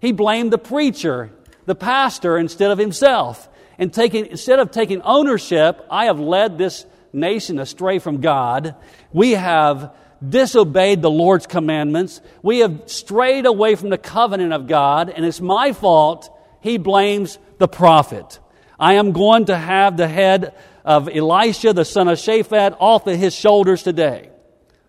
He 0.00 0.12
blamed 0.12 0.52
the 0.52 0.58
preacher, 0.58 1.32
the 1.66 1.74
pastor, 1.74 2.38
instead 2.38 2.70
of 2.70 2.78
himself. 2.78 3.48
And 3.78 3.92
taking, 3.92 4.26
instead 4.26 4.60
of 4.60 4.70
taking 4.70 5.02
ownership, 5.02 5.84
I 5.90 6.04
have 6.04 6.20
led 6.20 6.58
this 6.58 6.84
nation 7.18 7.58
astray 7.58 7.98
from 7.98 8.20
God. 8.20 8.74
We 9.12 9.32
have 9.32 9.94
disobeyed 10.26 11.02
the 11.02 11.10
Lord's 11.10 11.46
commandments. 11.46 12.20
We 12.42 12.58
have 12.60 12.82
strayed 12.86 13.46
away 13.46 13.74
from 13.74 13.90
the 13.90 13.98
covenant 13.98 14.52
of 14.52 14.66
God, 14.66 15.10
and 15.10 15.24
it's 15.24 15.40
my 15.40 15.72
fault. 15.72 16.34
He 16.60 16.78
blames 16.78 17.38
the 17.58 17.68
prophet. 17.68 18.40
I 18.78 18.94
am 18.94 19.12
going 19.12 19.46
to 19.46 19.56
have 19.56 19.96
the 19.96 20.08
head 20.08 20.54
of 20.84 21.08
Elisha, 21.08 21.72
the 21.72 21.84
son 21.84 22.08
of 22.08 22.18
Shaphat, 22.18 22.76
off 22.78 23.06
of 23.06 23.18
his 23.18 23.34
shoulders 23.34 23.82
today. 23.82 24.30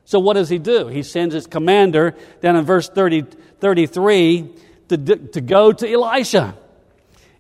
So 0.05 0.19
what 0.19 0.33
does 0.33 0.49
he 0.49 0.57
do? 0.57 0.87
He 0.87 1.03
sends 1.03 1.35
his 1.35 1.45
commander 1.45 2.15
down 2.41 2.55
in 2.55 2.65
verse 2.65 2.89
30, 2.89 3.25
33 3.59 4.55
to, 4.89 4.97
to 4.97 5.41
go 5.41 5.71
to 5.71 5.91
Elisha. 5.91 6.55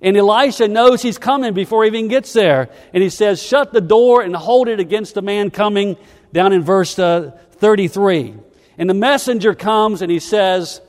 And 0.01 0.15
Elisha 0.15 0.67
knows 0.67 1.01
he's 1.01 1.17
coming 1.17 1.53
before 1.53 1.83
he 1.83 1.89
even 1.89 2.07
gets 2.07 2.31
there. 2.31 2.69
And 2.93 3.03
he 3.03 3.09
says, 3.09 3.43
Shut 3.43 3.73
the 3.73 3.81
door 3.81 4.21
and 4.21 4.35
hold 4.35 4.69
it 4.69 4.79
against 4.79 5.13
the 5.13 5.21
man 5.21 5.51
coming, 5.51 5.97
down 6.31 6.53
in 6.53 6.61
verse 6.61 6.97
uh, 6.97 7.37
33. 7.53 8.35
And 8.77 8.89
the 8.89 8.93
messenger 8.93 9.53
comes 9.53 10.01
and 10.01 10.11
he 10.11 10.19
says, 10.19 10.81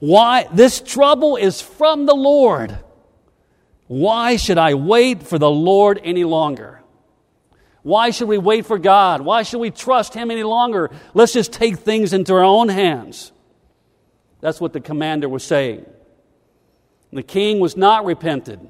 Why? 0.00 0.48
This 0.52 0.80
trouble 0.80 1.36
is 1.36 1.60
from 1.60 2.06
the 2.06 2.14
Lord. 2.14 2.76
Why 3.86 4.36
should 4.36 4.58
I 4.58 4.74
wait 4.74 5.22
for 5.22 5.38
the 5.38 5.50
Lord 5.50 6.00
any 6.02 6.24
longer? 6.24 6.80
Why 7.82 8.10
should 8.10 8.28
we 8.28 8.38
wait 8.38 8.66
for 8.66 8.78
God? 8.78 9.20
Why 9.20 9.42
should 9.42 9.58
we 9.58 9.70
trust 9.70 10.14
Him 10.14 10.30
any 10.30 10.44
longer? 10.44 10.90
Let's 11.14 11.32
just 11.32 11.52
take 11.52 11.78
things 11.78 12.12
into 12.12 12.32
our 12.32 12.44
own 12.44 12.68
hands. 12.68 13.32
That's 14.40 14.60
what 14.60 14.72
the 14.72 14.80
commander 14.80 15.28
was 15.28 15.44
saying. 15.44 15.84
The 17.12 17.22
king 17.22 17.60
was 17.60 17.76
not 17.76 18.04
repented. 18.04 18.60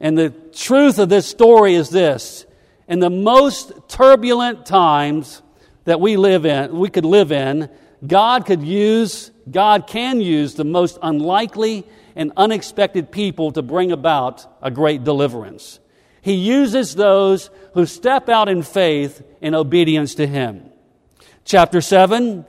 And 0.00 0.18
the 0.18 0.30
truth 0.30 0.98
of 0.98 1.08
this 1.08 1.26
story 1.26 1.74
is 1.74 1.90
this 1.90 2.46
in 2.86 3.00
the 3.00 3.10
most 3.10 3.72
turbulent 3.88 4.66
times 4.66 5.42
that 5.84 6.00
we 6.00 6.16
live 6.16 6.44
in, 6.44 6.78
we 6.78 6.90
could 6.90 7.04
live 7.04 7.32
in, 7.32 7.70
God 8.06 8.44
could 8.44 8.62
use, 8.62 9.30
God 9.50 9.86
can 9.86 10.20
use 10.20 10.54
the 10.54 10.64
most 10.64 10.98
unlikely 11.02 11.86
and 12.16 12.32
unexpected 12.36 13.10
people 13.10 13.52
to 13.52 13.62
bring 13.62 13.92
about 13.92 14.46
a 14.62 14.70
great 14.70 15.04
deliverance. 15.04 15.80
He 16.20 16.34
uses 16.34 16.94
those 16.94 17.50
who 17.74 17.86
step 17.86 18.28
out 18.28 18.48
in 18.48 18.62
faith 18.62 19.22
in 19.40 19.54
obedience 19.54 20.14
to 20.16 20.26
Him. 20.26 20.70
Chapter 21.44 21.80
7, 21.80 22.46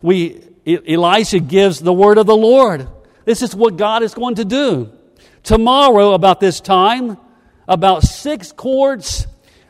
we, 0.00 0.42
Elisha 0.66 1.38
gives 1.40 1.80
the 1.80 1.92
word 1.92 2.16
of 2.18 2.26
the 2.26 2.36
Lord. 2.36 2.88
This 3.24 3.42
is 3.42 3.54
what 3.54 3.76
God 3.76 4.02
is 4.02 4.14
going 4.14 4.36
to 4.36 4.44
do. 4.44 4.90
Tomorrow, 5.42 6.12
about 6.12 6.40
this 6.40 6.60
time, 6.60 7.18
about 7.68 8.02
six 8.02 8.52
quarts 8.52 9.26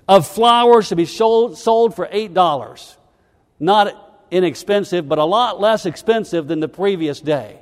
of 0.09 0.27
flour 0.27 0.83
should 0.83 0.97
be 0.97 1.07
sold, 1.07 1.57
for 1.59 2.07
$8. 2.07 2.97
Not 3.59 4.27
inexpensive, 4.31 5.09
but 5.09 5.19
a 5.19 5.25
lot 5.25 5.61
less 5.61 5.87
expensive 5.87 6.49
than 6.49 6.61
the 6.61 6.69
previous 6.69 7.21
day. 7.21 7.61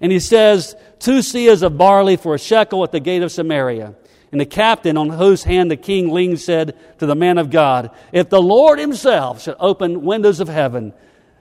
And 0.00 0.12
he 0.12 0.20
says, 0.20 0.74
Two 0.98 1.18
seahs 1.18 1.62
of 1.62 1.78
barley 1.78 2.16
for 2.16 2.34
a 2.34 2.38
shekel 2.38 2.84
at 2.84 2.92
the 2.92 3.00
gate 3.00 3.22
of 3.22 3.32
Samaria. 3.32 3.94
And 4.32 4.40
the 4.40 4.46
captain 4.46 4.96
on 4.96 5.10
whose 5.10 5.44
hand 5.44 5.70
the 5.70 5.76
king 5.76 6.12
leaned 6.12 6.40
said 6.40 6.76
to 6.98 7.06
the 7.06 7.14
man 7.14 7.38
of 7.38 7.50
God, 7.50 7.90
If 8.12 8.28
the 8.28 8.42
Lord 8.42 8.78
himself 8.78 9.42
should 9.42 9.56
open 9.58 10.02
windows 10.02 10.40
of 10.40 10.48
heaven, 10.48 10.92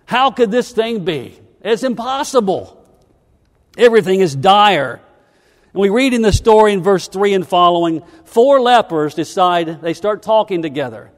how 0.06 0.32
could 0.32 0.52
this 0.52 0.72
thing 0.72 1.04
be? 1.04 1.40
It's 1.62 1.84
impossible. 1.84 2.85
Everything 3.78 4.22
is 4.22 4.36
dire. 4.36 5.02
And 5.74 5.82
we 5.82 5.90
read 5.90 6.14
in 6.14 6.22
the 6.22 6.32
story 6.32 6.74
in 6.74 6.82
verse 6.82 7.08
3 7.08 7.34
and 7.34 7.48
following, 7.48 8.04
four 8.24 8.62
lepers 8.62 9.14
decide, 9.14 9.82
they 9.82 9.94
start 9.94 10.24
talking 10.24 10.62
together. 10.62 11.12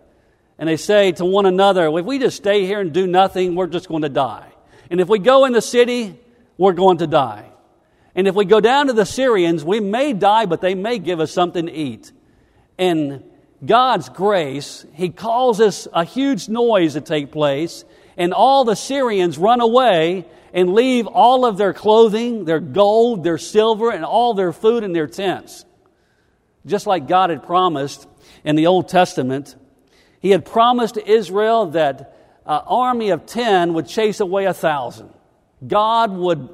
And 0.57 0.67
they 0.67 0.77
say 0.77 1.11
to 1.13 1.25
one 1.25 1.45
another, 1.45 1.87
if 1.95 2.05
we 2.05 2.17
just 2.17 2.37
stay 2.37 2.65
here 2.65 2.79
and 2.79 2.91
do 2.91 3.05
nothing, 3.05 3.55
we're 3.55 3.67
just 3.67 3.87
going 3.87 4.01
to 4.01 4.09
die. 4.09 4.51
And 4.89 4.99
if 4.99 5.07
we 5.07 5.19
go 5.19 5.45
in 5.45 5.53
the 5.53 5.61
city, 5.61 6.19
we're 6.57 6.73
going 6.73 6.97
to 6.99 7.07
die. 7.07 7.45
And 8.15 8.27
if 8.27 8.33
we 8.33 8.45
go 8.45 8.59
down 8.59 8.87
to 8.87 8.93
the 8.93 9.05
Syrians, 9.05 9.63
we 9.63 9.79
may 9.79 10.13
die, 10.13 10.47
but 10.47 10.61
they 10.61 10.73
may 10.73 10.97
give 10.97 11.19
us 11.19 11.31
something 11.31 11.67
to 11.67 11.71
eat. 11.71 12.11
And 12.79 13.23
God's 13.63 14.09
grace, 14.09 14.85
He 14.93 15.09
causes 15.09 15.87
a 15.93 16.03
huge 16.03 16.49
noise 16.49 16.93
to 16.93 17.01
take 17.01 17.31
place, 17.31 17.85
and 18.17 18.33
all 18.33 18.65
the 18.65 18.75
Syrians 18.75 19.37
run 19.37 19.61
away 19.61 20.25
and 20.57 20.73
leave 20.73 21.05
all 21.05 21.45
of 21.45 21.55
their 21.55 21.71
clothing, 21.71 22.45
their 22.45 22.59
gold, 22.59 23.23
their 23.23 23.37
silver, 23.37 23.91
and 23.91 24.03
all 24.03 24.33
their 24.33 24.51
food 24.51 24.83
in 24.83 24.91
their 24.91 25.05
tents. 25.05 25.63
Just 26.65 26.87
like 26.87 27.07
God 27.07 27.29
had 27.29 27.43
promised 27.43 28.07
in 28.43 28.55
the 28.55 28.65
Old 28.65 28.89
Testament, 28.89 29.55
He 30.19 30.31
had 30.31 30.45
promised 30.45 30.97
Israel 30.97 31.67
that 31.67 32.17
an 32.47 32.61
army 32.65 33.11
of 33.11 33.27
10 33.27 33.75
would 33.75 33.87
chase 33.87 34.19
away 34.19 34.45
a 34.45 34.53
thousand. 34.53 35.11
God 35.65 36.11
would 36.11 36.49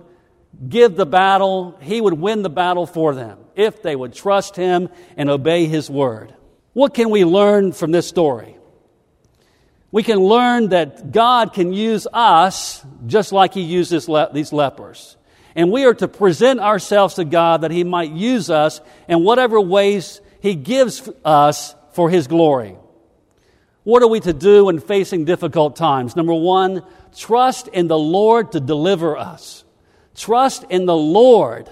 give 0.67 0.97
the 0.97 1.05
battle, 1.05 1.77
He 1.81 2.01
would 2.01 2.19
win 2.19 2.41
the 2.41 2.49
battle 2.49 2.85
for 2.85 3.15
them 3.15 3.39
if 3.55 3.81
they 3.81 3.95
would 3.95 4.13
trust 4.13 4.57
Him 4.57 4.89
and 5.15 5.29
obey 5.29 5.65
His 5.67 5.89
word. 5.89 6.35
What 6.73 6.93
can 6.93 7.09
we 7.09 7.23
learn 7.23 7.71
from 7.71 7.91
this 7.91 8.09
story? 8.09 8.57
We 9.93 10.01
can 10.01 10.17
learn 10.17 10.69
that 10.69 11.11
God 11.11 11.53
can 11.53 11.71
use 11.71 12.07
us 12.11 12.83
just 13.05 13.31
like 13.31 13.53
He 13.53 13.61
uses 13.61 14.09
le- 14.09 14.33
these 14.33 14.51
lepers. 14.51 15.17
And 15.55 15.71
we 15.71 15.85
are 15.85 15.93
to 15.93 16.07
present 16.07 16.59
ourselves 16.59 17.13
to 17.15 17.25
God 17.25 17.61
that 17.61 17.69
He 17.69 17.83
might 17.83 18.09
use 18.09 18.49
us 18.49 18.81
in 19.07 19.23
whatever 19.23 19.61
ways 19.61 20.19
He 20.41 20.55
gives 20.55 21.07
us 21.23 21.75
for 21.91 22.09
His 22.09 22.25
glory. 22.25 22.75
What 23.83 24.01
are 24.01 24.07
we 24.07 24.19
to 24.21 24.33
do 24.33 24.65
when 24.65 24.79
facing 24.79 25.25
difficult 25.25 25.75
times? 25.75 26.15
Number 26.15 26.33
one, 26.33 26.83
trust 27.15 27.67
in 27.67 27.87
the 27.87 27.97
Lord 27.97 28.53
to 28.53 28.59
deliver 28.59 29.15
us. 29.15 29.63
Trust 30.15 30.65
in 30.71 30.87
the 30.87 30.97
Lord. 30.97 31.69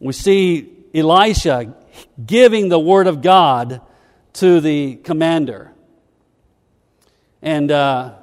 We 0.00 0.12
see 0.12 0.70
Elisha 0.94 1.74
giving 2.22 2.68
the 2.68 2.78
word 2.78 3.06
of 3.06 3.22
God 3.22 3.80
to 4.38 4.60
the 4.60 4.96
commander. 4.96 5.72
And 7.42 7.70
uh, 7.70 8.14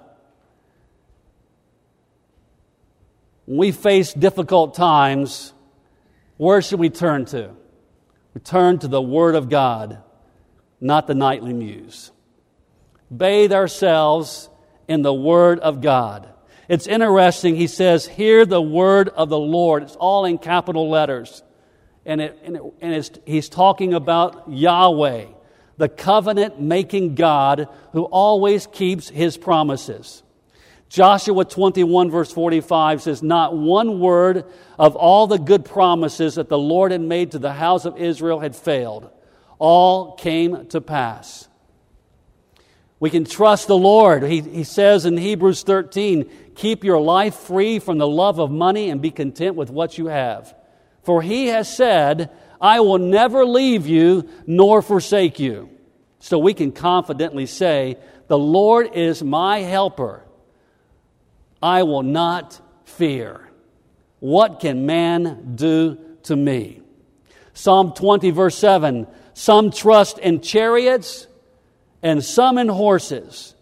when 3.46 3.58
we 3.58 3.72
face 3.72 4.14
difficult 4.14 4.76
times, 4.76 5.54
where 6.38 6.62
should 6.62 6.80
we 6.80 6.90
turn 6.90 7.26
to? 7.26 7.52
We 8.34 8.42
turn 8.42 8.80
to 8.80 8.88
the 8.88 9.02
Word 9.02 9.36
of 9.36 9.50
God, 9.50 10.02
not 10.80 11.08
the 11.08 11.16
nightly 11.16 11.54
news. 11.54 12.12
Bathe 13.16 13.52
ourselves 13.52 14.50
in 14.88 15.02
the 15.02 15.14
Word 15.14 15.60
of 15.60 15.82
God. 15.82 16.30
It's 16.70 16.88
interesting, 16.88 17.56
he 17.56 17.68
says, 17.68 18.08
Hear 18.08 18.46
the 18.46 18.62
Word 18.62 19.10
of 19.10 19.30
the 19.30 19.38
Lord. 19.38 19.84
It's 19.84 19.96
all 19.98 20.24
in 20.26 20.38
capital 20.38 20.90
letters. 20.90 21.44
And, 22.06 22.22
it, 22.22 22.40
and, 22.44 22.56
it, 22.56 22.62
and 22.82 23.20
he's 23.26 23.50
talking 23.50 23.94
about 23.94 24.50
Yahweh 24.50 25.26
the 25.78 25.90
covenant 25.90 26.60
making 26.60 27.16
God 27.16 27.68
who 27.92 28.04
always 28.04 28.68
keeps 28.68 29.10
his 29.10 29.38
promises. 29.38 30.24
Joshua 30.88 31.44
21, 31.44 32.12
verse 32.12 32.32
45 32.32 33.02
says, 33.02 33.24
Not 33.24 33.58
one 33.58 34.00
word 34.00 34.46
of 34.80 34.96
all 34.96 35.28
the 35.28 35.40
good 35.40 35.66
promises 35.66 36.36
that 36.36 36.48
the 36.48 36.58
Lord 36.58 36.92
had 36.92 37.02
made 37.02 37.32
to 37.32 37.40
the 37.40 37.54
house 37.54 37.86
of 37.86 37.98
Israel 37.98 38.40
had 38.40 38.56
failed. 38.56 39.10
All 39.58 40.14
came 40.14 40.68
to 40.68 40.82
pass. 40.82 41.48
We 43.00 43.10
can 43.10 43.26
trust 43.26 43.68
the 43.68 43.78
Lord. 43.78 44.24
He, 44.24 44.42
he 44.42 44.64
says 44.64 45.06
in 45.06 45.18
Hebrews 45.18 45.64
13, 45.64 46.30
Keep 46.56 46.84
your 46.84 47.02
life 47.02 47.36
free 47.36 47.80
from 47.80 47.98
the 47.98 48.08
love 48.08 48.40
of 48.40 48.50
money 48.52 48.90
and 48.90 49.02
be 49.02 49.12
content 49.12 49.56
with 49.56 49.70
what 49.70 49.98
you 49.98 50.08
have. 50.08 50.56
For 51.04 51.22
he 51.22 51.48
has 51.48 51.74
said, 51.74 52.32
I 52.60 52.80
will 52.80 52.98
never 52.98 53.46
leave 53.46 53.88
you 53.88 54.30
nor 54.46 54.82
forsake 54.82 55.40
you. 55.40 55.70
So 56.20 56.40
we 56.40 56.54
can 56.54 56.72
confidently 56.72 57.46
say, 57.46 57.98
The 58.28 58.38
Lord 58.38 58.92
is 58.94 59.24
my 59.24 59.60
helper. 59.60 60.24
I 61.62 61.84
will 61.84 62.04
not 62.04 62.60
fear. 62.86 63.50
What 64.20 64.60
can 64.60 64.86
man 64.86 65.56
do 65.56 65.98
to 66.24 66.36
me? 66.36 66.82
Psalm 67.54 67.94
20, 67.94 68.32
verse 68.32 68.58
7 68.58 69.08
Some 69.34 69.72
trust 69.72 70.18
in 70.20 70.42
chariots, 70.42 71.28
and 72.02 72.24
some 72.24 72.58
in 72.58 72.68
horses, 72.68 73.56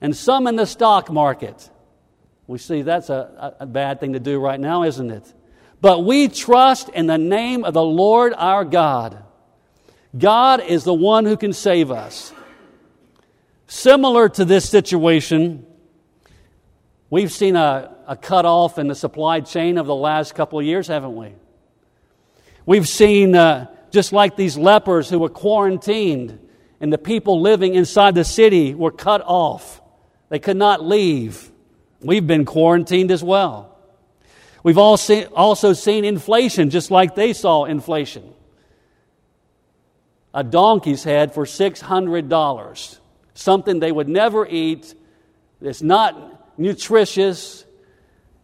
and 0.00 0.16
some 0.16 0.46
in 0.46 0.56
the 0.56 0.66
stock 0.66 1.10
market. 1.10 1.70
We 2.46 2.58
see 2.58 2.82
that's 2.82 3.10
a, 3.10 3.54
a 3.60 3.66
bad 3.66 4.00
thing 4.00 4.14
to 4.14 4.20
do 4.20 4.40
right 4.40 4.58
now, 4.58 4.82
isn't 4.82 5.10
it? 5.10 5.32
But 5.80 6.04
we 6.04 6.28
trust 6.28 6.90
in 6.90 7.06
the 7.06 7.18
name 7.18 7.64
of 7.64 7.74
the 7.74 7.82
Lord 7.82 8.34
our 8.36 8.64
God. 8.64 9.22
God 10.16 10.60
is 10.60 10.84
the 10.84 10.94
one 10.94 11.24
who 11.24 11.36
can 11.36 11.52
save 11.52 11.90
us. 11.90 12.32
Similar 13.66 14.28
to 14.30 14.44
this 14.44 14.68
situation, 14.68 15.64
we've 17.08 17.32
seen 17.32 17.56
a, 17.56 17.94
a 18.06 18.16
cut 18.16 18.44
off 18.44 18.78
in 18.78 18.88
the 18.88 18.94
supply 18.94 19.40
chain 19.40 19.78
of 19.78 19.86
the 19.86 19.94
last 19.94 20.34
couple 20.34 20.58
of 20.58 20.66
years, 20.66 20.88
haven't 20.88 21.14
we? 21.14 21.32
We've 22.66 22.88
seen, 22.88 23.34
uh, 23.34 23.72
just 23.90 24.12
like 24.12 24.36
these 24.36 24.58
lepers 24.58 25.08
who 25.08 25.18
were 25.18 25.28
quarantined, 25.28 26.38
and 26.80 26.92
the 26.92 26.98
people 26.98 27.40
living 27.40 27.74
inside 27.74 28.14
the 28.14 28.24
city 28.24 28.74
were 28.74 28.90
cut 28.90 29.22
off. 29.24 29.80
They 30.28 30.38
could 30.38 30.56
not 30.56 30.84
leave. 30.84 31.50
We've 32.00 32.26
been 32.26 32.44
quarantined 32.44 33.10
as 33.10 33.22
well. 33.22 33.69
We've 34.62 34.78
also 34.78 35.72
seen 35.72 36.04
inflation 36.04 36.70
just 36.70 36.90
like 36.90 37.14
they 37.14 37.32
saw 37.32 37.64
inflation. 37.64 38.34
A 40.34 40.44
donkey's 40.44 41.02
head 41.02 41.34
for 41.34 41.44
$600. 41.44 42.98
something 43.34 43.80
they 43.80 43.90
would 43.90 44.08
never 44.08 44.46
eat, 44.46 44.94
it's 45.60 45.82
not 45.82 46.58
nutritious, 46.58 47.64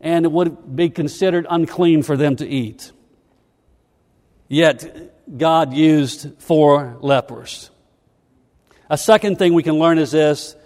and 0.00 0.24
it 0.24 0.33
would 0.33 0.74
be 0.74 0.88
considered 0.88 1.46
unclean 1.48 2.02
for 2.02 2.16
them 2.16 2.37
to 2.37 2.46
eat. 2.46 2.92
Yet, 4.48 5.12
God 5.37 5.74
used 5.74 6.40
four 6.40 6.96
lepers. 7.00 7.70
A 8.88 8.96
second 8.96 9.38
thing 9.38 9.55
we 9.55 9.62
can 9.62 9.79
learn 9.79 9.98
is 9.98 10.12
this 10.12 10.57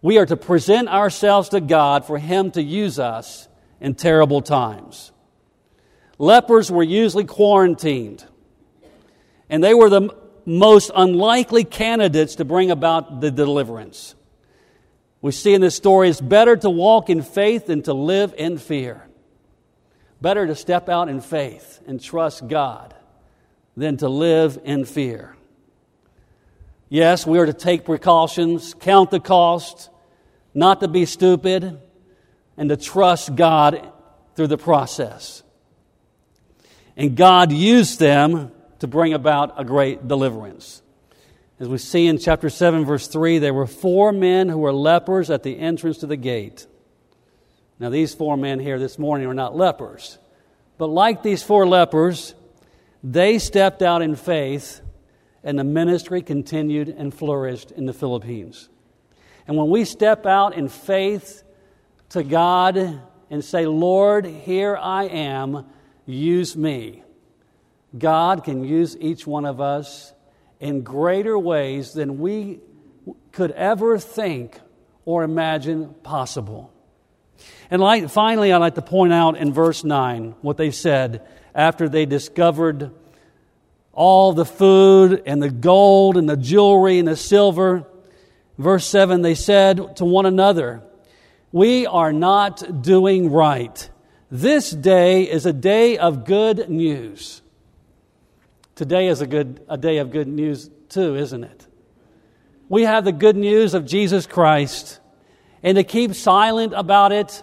we 0.00 0.18
are 0.18 0.26
to 0.26 0.36
present 0.36 0.88
ourselves 0.88 1.50
to 1.50 1.60
God 1.60 2.04
for 2.04 2.18
Him 2.18 2.50
to 2.52 2.62
use 2.62 2.98
us 2.98 3.48
in 3.82 3.94
terrible 3.94 4.40
times. 4.40 5.10
Lepers 6.16 6.70
were 6.70 6.84
usually 6.84 7.24
quarantined, 7.24 8.24
and 9.50 9.62
they 9.62 9.74
were 9.74 9.90
the 9.90 10.08
most 10.46 10.92
unlikely 10.94 11.64
candidates 11.64 12.36
to 12.36 12.44
bring 12.44 12.70
about 12.70 13.20
the 13.20 13.30
deliverance. 13.30 14.14
We 15.20 15.32
see 15.32 15.52
in 15.52 15.60
this 15.60 15.74
story 15.74 16.08
it's 16.08 16.20
better 16.20 16.56
to 16.56 16.70
walk 16.70 17.10
in 17.10 17.22
faith 17.22 17.66
than 17.66 17.82
to 17.82 17.92
live 17.92 18.34
in 18.38 18.56
fear. 18.58 19.06
Better 20.20 20.46
to 20.46 20.54
step 20.54 20.88
out 20.88 21.08
in 21.08 21.20
faith 21.20 21.80
and 21.86 22.00
trust 22.00 22.46
God 22.46 22.94
than 23.76 23.96
to 23.96 24.08
live 24.08 24.60
in 24.64 24.84
fear. 24.84 25.36
Yes, 26.88 27.26
we 27.26 27.38
are 27.38 27.46
to 27.46 27.52
take 27.52 27.84
precautions, 27.84 28.74
count 28.74 29.10
the 29.10 29.18
cost, 29.18 29.90
not 30.54 30.80
to 30.80 30.88
be 30.88 31.06
stupid, 31.06 31.80
and 32.56 32.68
to 32.68 32.76
trust 32.76 33.34
God 33.34 33.92
through 34.34 34.48
the 34.48 34.58
process. 34.58 35.42
And 36.96 37.16
God 37.16 37.52
used 37.52 37.98
them 37.98 38.52
to 38.80 38.86
bring 38.86 39.14
about 39.14 39.60
a 39.60 39.64
great 39.64 40.06
deliverance. 40.08 40.82
As 41.58 41.68
we 41.68 41.78
see 41.78 42.06
in 42.06 42.18
chapter 42.18 42.50
7, 42.50 42.84
verse 42.84 43.06
3, 43.06 43.38
there 43.38 43.54
were 43.54 43.66
four 43.66 44.12
men 44.12 44.48
who 44.48 44.58
were 44.58 44.72
lepers 44.72 45.30
at 45.30 45.44
the 45.44 45.58
entrance 45.58 45.98
to 45.98 46.06
the 46.06 46.16
gate. 46.16 46.66
Now, 47.78 47.88
these 47.88 48.14
four 48.14 48.36
men 48.36 48.58
here 48.58 48.78
this 48.78 48.98
morning 48.98 49.26
are 49.28 49.34
not 49.34 49.56
lepers, 49.56 50.18
but 50.78 50.88
like 50.88 51.22
these 51.22 51.42
four 51.42 51.66
lepers, 51.66 52.34
they 53.02 53.38
stepped 53.38 53.82
out 53.82 54.02
in 54.02 54.16
faith, 54.16 54.80
and 55.44 55.58
the 55.58 55.64
ministry 55.64 56.22
continued 56.22 56.88
and 56.88 57.14
flourished 57.14 57.70
in 57.70 57.86
the 57.86 57.92
Philippines. 57.92 58.68
And 59.46 59.56
when 59.56 59.68
we 59.68 59.84
step 59.84 60.26
out 60.26 60.56
in 60.56 60.68
faith 60.68 61.42
to 62.12 62.22
God 62.22 63.00
and 63.30 63.44
say, 63.44 63.66
Lord, 63.66 64.26
here 64.26 64.76
I 64.76 65.04
am, 65.04 65.66
use 66.06 66.56
me, 66.56 67.02
God 67.96 68.44
can 68.44 68.64
use 68.64 68.96
each 68.98 69.26
one 69.26 69.44
of 69.44 69.60
us 69.60 70.12
in 70.60 70.82
greater 70.82 71.38
ways 71.38 71.92
than 71.92 72.18
we 72.18 72.60
could 73.32 73.50
ever 73.52 73.98
think 73.98 74.58
or 75.04 75.24
imagine 75.24 75.94
possible. 76.02 76.72
And 77.70 77.82
like, 77.82 78.08
finally, 78.10 78.52
I'd 78.52 78.58
like 78.58 78.76
to 78.76 78.82
point 78.82 79.12
out 79.12 79.36
in 79.36 79.52
verse 79.52 79.82
9 79.82 80.36
what 80.42 80.56
they 80.56 80.70
said 80.70 81.26
after 81.54 81.88
they 81.88 82.06
discovered 82.06 82.92
all 83.92 84.32
the 84.32 84.44
food 84.44 85.22
and 85.26 85.42
the 85.42 85.50
gold 85.50 86.16
and 86.16 86.28
the 86.28 86.36
jewelry 86.36 86.98
and 86.98 87.08
the 87.08 87.16
silver. 87.16 87.86
Verse 88.58 88.86
7 88.86 89.22
they 89.22 89.34
said 89.34 89.96
to 89.96 90.04
one 90.04 90.26
another, 90.26 90.82
We 91.52 91.86
are 91.86 92.14
not 92.14 92.82
doing 92.82 93.30
right. 93.30 93.90
This 94.30 94.70
day 94.70 95.30
is 95.30 95.44
a 95.44 95.52
day 95.52 95.98
of 95.98 96.24
good 96.24 96.70
news. 96.70 97.42
Today 98.74 99.08
is 99.08 99.20
a, 99.20 99.26
good, 99.26 99.62
a 99.68 99.76
day 99.76 99.98
of 99.98 100.10
good 100.10 100.28
news, 100.28 100.70
too, 100.88 101.14
isn't 101.14 101.44
it? 101.44 101.66
We 102.70 102.84
have 102.84 103.04
the 103.04 103.12
good 103.12 103.36
news 103.36 103.74
of 103.74 103.84
Jesus 103.84 104.26
Christ, 104.26 104.98
and 105.62 105.76
to 105.76 105.84
keep 105.84 106.14
silent 106.14 106.72
about 106.74 107.12
it 107.12 107.42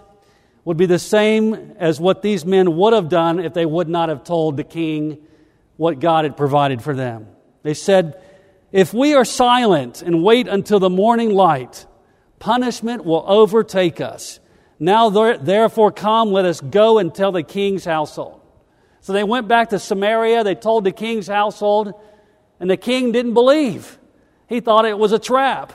would 0.66 0.78
be 0.78 0.88
the 0.88 0.98
same 0.98 1.76
as 1.78 2.00
what 2.00 2.24
these 2.24 2.44
men 2.44 2.76
would 2.78 2.94
have 2.94 3.10
done 3.10 3.40
if 3.40 3.54
they 3.54 3.66
would 3.66 3.88
not 3.88 4.10
have 4.10 4.24
told 4.24 4.58
the 4.58 4.64
king 4.64 5.20
what 5.78 6.00
God 6.00 6.26
had 6.26 6.36
provided 6.36 6.82
for 6.82 6.96
them. 6.96 7.28
They 7.62 7.76
said, 7.76 8.20
If 8.72 8.92
we 8.92 9.14
are 9.14 9.24
silent 9.24 10.02
and 10.02 10.24
wait 10.24 10.48
until 10.48 10.80
the 10.80 10.90
morning 10.90 11.30
light, 11.30 11.86
punishment 12.40 13.06
will 13.06 13.24
overtake 13.28 14.02
us. 14.02 14.40
Now, 14.80 15.10
therefore, 15.10 15.92
come, 15.92 16.32
let 16.32 16.46
us 16.46 16.62
go 16.62 16.98
and 17.00 17.14
tell 17.14 17.32
the 17.32 17.44
king's 17.44 17.86
household. 17.86 18.42
So 19.02 19.14
they 19.14 19.24
went 19.24 19.48
back 19.48 19.70
to 19.70 19.80
Samaria, 19.80 20.44
they 20.44 20.56
told 20.56 20.84
the 20.84 20.92
king's 20.92 21.28
household, 21.28 21.94
and 22.60 22.70
the 22.70 22.78
king 22.78 23.12
didn't 23.12 23.34
believe. 23.34 23.98
He 24.48 24.60
thought 24.62 24.86
it 24.86 24.98
was 24.98 25.12
a 25.12 25.20
trap. 25.20 25.74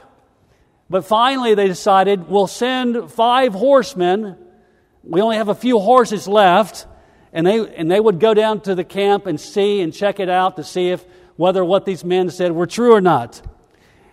But 0.90 1.04
finally, 1.04 1.54
they 1.54 1.68
decided, 1.68 2.28
we'll 2.28 2.46
send 2.46 3.10
five 3.10 3.54
horsemen 3.54 4.36
we 5.06 5.20
only 5.20 5.36
have 5.36 5.48
a 5.48 5.54
few 5.54 5.78
horses 5.78 6.26
left. 6.26 6.86
And 7.32 7.46
they, 7.46 7.74
and 7.74 7.90
they 7.90 7.98
would 7.98 8.20
go 8.20 8.32
down 8.32 8.60
to 8.62 8.74
the 8.74 8.84
camp 8.84 9.26
and 9.26 9.40
see 9.40 9.80
and 9.80 9.92
check 9.92 10.20
it 10.20 10.28
out 10.28 10.56
to 10.56 10.64
see 10.64 10.90
if 10.90 11.04
whether 11.36 11.64
what 11.64 11.84
these 11.84 12.04
men 12.04 12.30
said 12.30 12.52
were 12.52 12.66
true 12.66 12.94
or 12.94 13.00
not. 13.00 13.42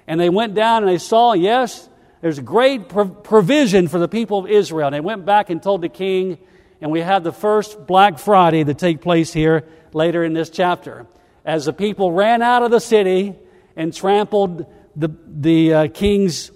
And 0.07 0.19
they 0.19 0.29
went 0.29 0.55
down 0.55 0.83
and 0.83 0.91
they 0.91 0.97
saw, 0.97 1.33
yes, 1.33 1.87
there's 2.21 2.39
great 2.39 2.87
provision 2.87 3.87
for 3.87 3.97
the 3.97 4.07
people 4.07 4.39
of 4.39 4.47
Israel. 4.49 4.87
And 4.87 4.93
they 4.93 4.99
went 4.99 5.25
back 5.25 5.49
and 5.49 5.61
told 5.61 5.81
the 5.81 5.89
king, 5.89 6.37
and 6.79 6.91
we 6.91 7.01
have 7.01 7.23
the 7.23 7.31
first 7.31 7.87
Black 7.87 8.19
Friday 8.19 8.63
to 8.63 8.75
take 8.75 9.01
place 9.01 9.33
here 9.33 9.67
later 9.91 10.23
in 10.23 10.33
this 10.33 10.51
chapter. 10.51 11.07
As 11.43 11.65
the 11.65 11.73
people 11.73 12.11
ran 12.11 12.43
out 12.43 12.61
of 12.61 12.69
the 12.69 12.79
city 12.79 13.35
and 13.75 13.91
trampled 13.91 14.71
the, 14.95 15.09
the 15.25 15.73
uh, 15.73 15.87
king's 15.87 16.51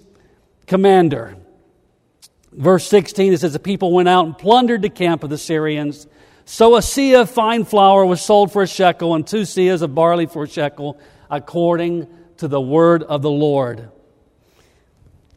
commander. 0.66 1.36
Verse 2.52 2.86
16, 2.86 3.32
it 3.32 3.40
says, 3.40 3.52
The 3.52 3.58
people 3.58 3.92
went 3.92 4.08
out 4.08 4.24
and 4.24 4.38
plundered 4.38 4.82
the 4.82 4.90
camp 4.90 5.24
of 5.24 5.30
the 5.30 5.38
Syrians. 5.38 6.06
So 6.44 6.76
a 6.76 6.80
seah 6.80 7.22
of 7.22 7.30
fine 7.30 7.64
flour 7.64 8.06
was 8.06 8.22
sold 8.22 8.52
for 8.52 8.62
a 8.62 8.68
shekel, 8.68 9.16
and 9.16 9.26
two 9.26 9.42
seahs 9.42 9.82
of 9.82 9.96
barley 9.96 10.26
for 10.26 10.44
a 10.44 10.48
shekel, 10.48 11.00
according 11.28 12.06
to 12.36 12.46
the 12.46 12.60
word 12.60 13.02
of 13.02 13.22
the 13.22 13.30
Lord. 13.30 13.90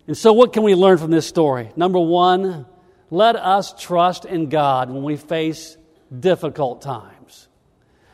And 0.10 0.18
so, 0.18 0.34
what 0.34 0.54
can 0.54 0.64
we 0.64 0.74
learn 0.74 0.98
from 0.98 1.12
this 1.12 1.28
story? 1.28 1.70
Number 1.76 2.00
one, 2.00 2.66
let 3.12 3.36
us 3.36 3.80
trust 3.80 4.26
in 4.26 4.50
God 4.50 4.90
when 4.90 5.04
we 5.04 5.18
face 5.18 5.78
difficult 6.20 6.82
times. 6.82 7.48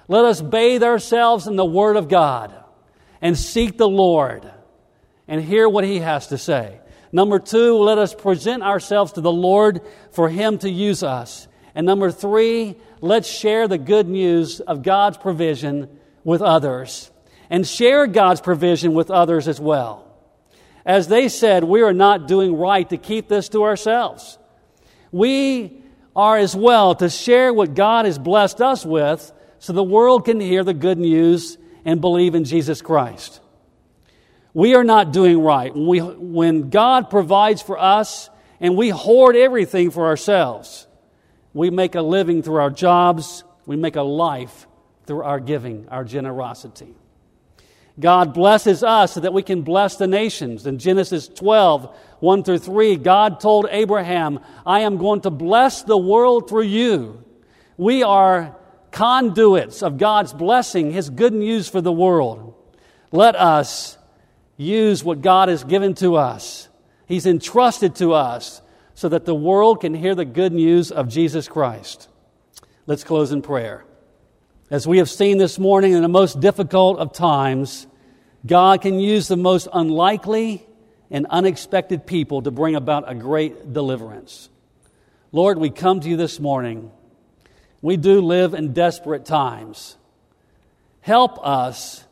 Let 0.09 0.25
us 0.25 0.41
bathe 0.41 0.83
ourselves 0.83 1.47
in 1.47 1.55
the 1.55 1.63
Word 1.63 1.95
of 1.95 2.09
God 2.09 2.53
and 3.21 3.37
seek 3.37 3.77
the 3.77 3.87
Lord 3.87 4.45
and 5.25 5.41
hear 5.41 5.69
what 5.69 5.85
He 5.85 5.99
has 5.99 6.27
to 6.27 6.37
say. 6.37 6.81
Number 7.13 7.39
two, 7.39 7.77
let 7.77 7.97
us 7.97 8.13
present 8.13 8.61
ourselves 8.61 9.13
to 9.13 9.21
the 9.21 9.31
Lord 9.31 9.79
for 10.11 10.27
Him 10.27 10.57
to 10.57 10.69
use 10.69 11.01
us. 11.01 11.47
And 11.75 11.85
number 11.85 12.11
three, 12.11 12.75
let's 12.99 13.29
share 13.29 13.69
the 13.69 13.77
good 13.77 14.09
news 14.09 14.59
of 14.59 14.83
God's 14.83 15.17
provision 15.17 15.87
with 16.25 16.41
others 16.41 17.09
and 17.49 17.65
share 17.65 18.05
God's 18.05 18.41
provision 18.41 18.93
with 18.93 19.09
others 19.09 19.47
as 19.47 19.61
well. 19.61 20.04
As 20.85 21.07
they 21.07 21.29
said, 21.29 21.63
we 21.63 21.81
are 21.81 21.93
not 21.93 22.27
doing 22.27 22.55
right 22.55 22.87
to 22.89 22.97
keep 22.97 23.27
this 23.27 23.49
to 23.49 23.63
ourselves. 23.63 24.37
We 25.11 25.81
are 26.15 26.37
as 26.37 26.55
well 26.55 26.95
to 26.95 27.09
share 27.09 27.53
what 27.53 27.73
God 27.73 28.05
has 28.05 28.19
blessed 28.19 28.61
us 28.61 28.85
with 28.85 29.31
so 29.59 29.73
the 29.73 29.83
world 29.83 30.25
can 30.25 30.39
hear 30.39 30.63
the 30.63 30.73
good 30.73 30.97
news 30.97 31.57
and 31.83 32.01
believe 32.01 32.35
in 32.35 32.43
Jesus 32.43 32.81
Christ. 32.81 33.41
We 34.53 34.75
are 34.75 34.83
not 34.83 35.11
doing 35.11 35.41
right. 35.41 35.73
When, 35.73 35.87
we, 35.87 35.99
when 35.99 36.69
God 36.69 37.09
provides 37.09 37.61
for 37.61 37.77
us 37.77 38.29
and 38.59 38.77
we 38.77 38.89
hoard 38.89 39.35
everything 39.35 39.91
for 39.91 40.05
ourselves, 40.05 40.87
we 41.53 41.69
make 41.69 41.95
a 41.95 42.01
living 42.01 42.43
through 42.43 42.61
our 42.61 42.69
jobs, 42.69 43.43
we 43.65 43.75
make 43.75 43.95
a 43.95 44.01
life 44.01 44.67
through 45.05 45.23
our 45.23 45.39
giving, 45.39 45.89
our 45.89 46.03
generosity. 46.03 46.95
God 47.99 48.33
blesses 48.33 48.83
us 48.83 49.13
so 49.13 49.21
that 49.21 49.33
we 49.33 49.41
can 49.41 49.61
bless 49.61 49.95
the 49.95 50.07
nations. 50.07 50.67
In 50.67 50.79
Genesis 50.79 51.27
12, 51.29 51.95
1 52.19 52.43
through 52.43 52.59
3, 52.59 52.97
God 52.97 53.39
told 53.39 53.67
Abraham, 53.69 54.39
I 54.65 54.81
am 54.81 54.97
going 54.97 55.21
to 55.21 55.29
bless 55.29 55.83
the 55.83 55.97
world 55.97 56.49
through 56.49 56.63
you. 56.63 57.23
We 57.77 58.03
are 58.03 58.55
conduits 58.91 59.81
of 59.81 59.97
God's 59.97 60.33
blessing, 60.33 60.91
His 60.91 61.09
good 61.09 61.33
news 61.33 61.69
for 61.69 61.81
the 61.81 61.91
world. 61.91 62.53
Let 63.11 63.35
us 63.35 63.97
use 64.57 65.03
what 65.03 65.21
God 65.21 65.49
has 65.49 65.63
given 65.63 65.93
to 65.95 66.15
us, 66.15 66.69
He's 67.07 67.25
entrusted 67.25 67.95
to 67.95 68.13
us, 68.13 68.61
so 68.93 69.09
that 69.09 69.25
the 69.25 69.35
world 69.35 69.81
can 69.81 69.93
hear 69.93 70.15
the 70.15 70.25
good 70.25 70.53
news 70.53 70.91
of 70.91 71.07
Jesus 71.07 71.47
Christ. 71.47 72.09
Let's 72.87 73.03
close 73.03 73.31
in 73.31 73.41
prayer. 73.41 73.85
As 74.71 74.87
we 74.87 74.97
have 74.97 75.11
seen 75.11 75.37
this 75.37 75.59
morning, 75.59 75.93
in 75.93 76.01
the 76.01 76.07
most 76.07 76.39
difficult 76.39 76.97
of 76.97 77.13
times, 77.13 77.85
God 78.43 78.81
can 78.81 78.99
use 78.99 79.27
the 79.27 79.37
most 79.37 79.67
unlikely 79.71 80.65
and 81.11 81.27
unexpected 81.29 82.07
people 82.07 82.41
to 82.41 82.49
bring 82.49 82.75
about 82.75 83.03
a 83.07 83.13
great 83.13 83.73
deliverance. 83.73 84.49
Lord, 85.31 85.59
we 85.59 85.69
come 85.69 85.99
to 85.99 86.09
you 86.09 86.17
this 86.17 86.39
morning. 86.39 86.89
We 87.83 87.95
do 87.95 88.21
live 88.21 88.55
in 88.55 88.73
desperate 88.73 89.23
times. 89.23 89.97
Help 91.01 91.45
us 91.45 92.03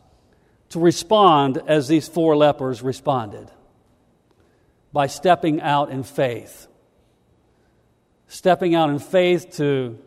to 0.69 0.79
respond 0.79 1.59
as 1.67 1.87
these 1.87 2.07
four 2.07 2.35
lepers 2.37 2.83
responded. 2.83 3.49
by 4.93 5.07
stepping 5.07 5.59
out 5.59 5.89
in 5.89 6.03
faith. 6.03 6.67
Stepping 8.27 8.75
out 8.75 8.91
in 8.91 8.99
faith 8.99 9.57
to 9.57 9.97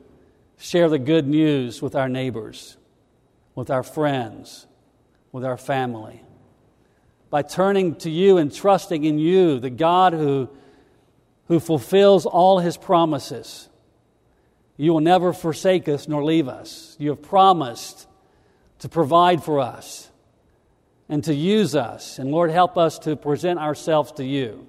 share 0.59 0.89
the 0.89 0.99
good 0.99 1.27
news 1.27 1.83
with 1.83 1.95
our 1.95 2.09
neighbors, 2.09 2.77
with 3.55 3.71
our 3.71 3.83
friends, 3.83 4.67
with 5.33 5.45
our 5.45 5.57
family. 5.57 6.23
By 7.31 7.43
turning 7.43 7.97
to 7.97 8.11
you 8.11 8.39
and 8.39 8.55
trusting 8.55 9.05
in 9.05 9.19
you, 9.19 9.59
the 9.59 9.71
God 9.71 10.13
who, 10.13 10.49
who 11.49 11.61
fulfills 11.61 12.25
all 12.25 12.61
his 12.61 12.77
promises. 12.77 13.69
You 14.77 14.93
will 14.93 15.01
never 15.01 15.33
forsake 15.33 15.89
us 15.89 16.09
nor 16.09 16.25
leave 16.25 16.49
us. 16.49 16.97
You 16.99 17.11
have 17.11 17.23
promised 17.23 18.07
to 18.79 18.89
provide 18.89 19.43
for 19.43 19.61
us 19.61 20.11
and 21.09 21.23
to 21.25 21.35
use 21.35 21.75
us. 21.75 22.19
And 22.19 22.31
Lord, 22.31 22.51
help 22.51 22.77
us 22.77 22.99
to 23.01 23.17
present 23.17 23.59
ourselves 23.59 24.13
to 24.13 24.25
you 24.25 24.67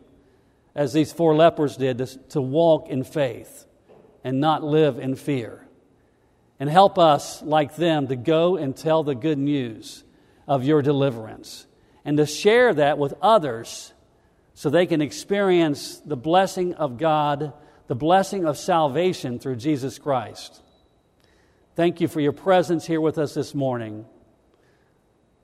as 0.76 0.94
these 0.94 1.12
four 1.12 1.36
lepers 1.36 1.76
did, 1.78 1.98
to, 1.98 2.06
to 2.30 2.42
walk 2.42 2.90
in 2.90 3.04
faith 3.04 3.66
and 4.24 4.40
not 4.40 4.64
live 4.64 5.00
in 5.00 5.16
fear. 5.16 5.67
And 6.60 6.70
help 6.70 6.98
us, 6.98 7.42
like 7.44 7.76
them, 7.76 8.08
to 8.08 8.16
go 8.16 8.56
and 8.58 8.76
tell 8.76 9.04
the 9.04 9.14
good 9.16 9.38
news 9.38 10.04
of 10.48 10.64
your 10.64 10.82
deliverance 10.82 11.68
and 12.04 12.18
to 12.18 12.26
share 12.26 12.74
that 12.74 12.98
with 12.98 13.14
others 13.22 13.94
so 14.54 14.70
they 14.70 14.88
can 14.88 15.02
experience 15.02 15.98
the 16.06 16.16
blessing 16.16 16.74
of 16.74 16.98
God, 16.98 17.54
the 17.88 17.96
blessing 17.96 18.46
of 18.46 18.58
salvation 18.58 19.38
through 19.38 19.58
Jesus 19.58 20.00
Christ. 20.00 20.64
Thank 21.76 22.02
you 22.02 22.08
for 22.08 22.22
your 22.22 22.32
presence 22.32 22.88
here 22.88 23.02
with 23.02 23.20
us 23.20 23.36
this 23.36 23.54
morning. 23.54 24.06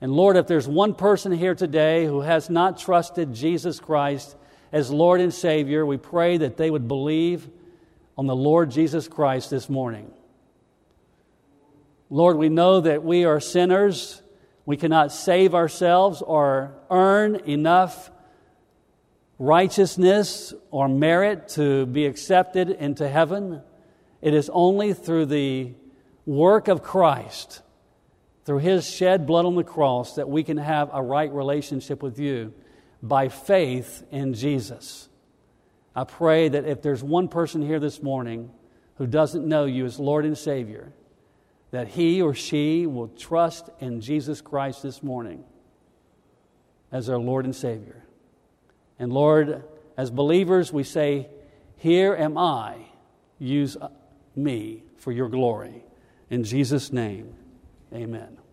And 0.00 0.10
Lord, 0.10 0.36
if 0.36 0.48
there's 0.48 0.66
one 0.66 0.94
person 0.94 1.30
here 1.30 1.54
today 1.54 2.06
who 2.06 2.22
has 2.22 2.50
not 2.50 2.78
trusted 2.78 3.32
Jesus 3.32 3.78
Christ 3.78 4.34
as 4.72 4.90
Lord 4.90 5.20
and 5.20 5.32
Savior, 5.32 5.86
we 5.86 5.96
pray 5.96 6.38
that 6.38 6.56
they 6.56 6.70
would 6.70 6.88
believe 6.88 7.48
on 8.18 8.26
the 8.26 8.34
Lord 8.34 8.72
Jesus 8.72 9.06
Christ 9.06 9.50
this 9.50 9.68
morning. 9.68 10.10
Lord, 12.10 12.36
we 12.36 12.48
know 12.48 12.80
that 12.80 13.02
we 13.02 13.24
are 13.24 13.40
sinners. 13.40 14.22
We 14.66 14.76
cannot 14.76 15.12
save 15.12 15.54
ourselves 15.54 16.22
or 16.22 16.74
earn 16.90 17.36
enough 17.46 18.10
righteousness 19.38 20.54
or 20.70 20.88
merit 20.88 21.48
to 21.48 21.86
be 21.86 22.06
accepted 22.06 22.70
into 22.70 23.08
heaven. 23.08 23.62
It 24.22 24.34
is 24.34 24.50
only 24.52 24.92
through 24.94 25.26
the 25.26 25.74
work 26.24 26.68
of 26.68 26.82
Christ 26.82 27.62
through 28.44 28.58
his 28.58 28.88
shed 28.88 29.26
blood 29.26 29.46
on 29.46 29.54
the 29.54 29.64
cross 29.64 30.16
that 30.16 30.28
we 30.28 30.42
can 30.42 30.58
have 30.58 30.90
a 30.92 31.02
right 31.02 31.32
relationship 31.32 32.02
with 32.02 32.18
you 32.18 32.52
by 33.02 33.28
faith 33.28 34.04
in 34.10 34.34
Jesus. 34.34 35.08
I 35.96 36.04
pray 36.04 36.48
that 36.48 36.66
if 36.66 36.82
there's 36.82 37.02
one 37.02 37.28
person 37.28 37.62
here 37.62 37.80
this 37.80 38.02
morning 38.02 38.50
who 38.96 39.06
doesn't 39.06 39.46
know 39.46 39.64
you 39.64 39.86
as 39.86 39.98
Lord 39.98 40.24
and 40.24 40.36
Savior, 40.36 40.92
that 41.74 41.88
he 41.88 42.22
or 42.22 42.32
she 42.32 42.86
will 42.86 43.08
trust 43.08 43.68
in 43.80 44.00
Jesus 44.00 44.40
Christ 44.40 44.84
this 44.84 45.02
morning 45.02 45.42
as 46.92 47.10
our 47.10 47.18
Lord 47.18 47.46
and 47.46 47.54
Savior. 47.54 48.04
And 49.00 49.12
Lord, 49.12 49.64
as 49.96 50.08
believers, 50.12 50.72
we 50.72 50.84
say, 50.84 51.28
Here 51.76 52.14
am 52.14 52.38
I, 52.38 52.76
use 53.40 53.76
me 54.36 54.84
for 54.98 55.10
your 55.10 55.28
glory. 55.28 55.84
In 56.30 56.44
Jesus' 56.44 56.92
name. 56.92 57.34
Amen. 57.92 58.43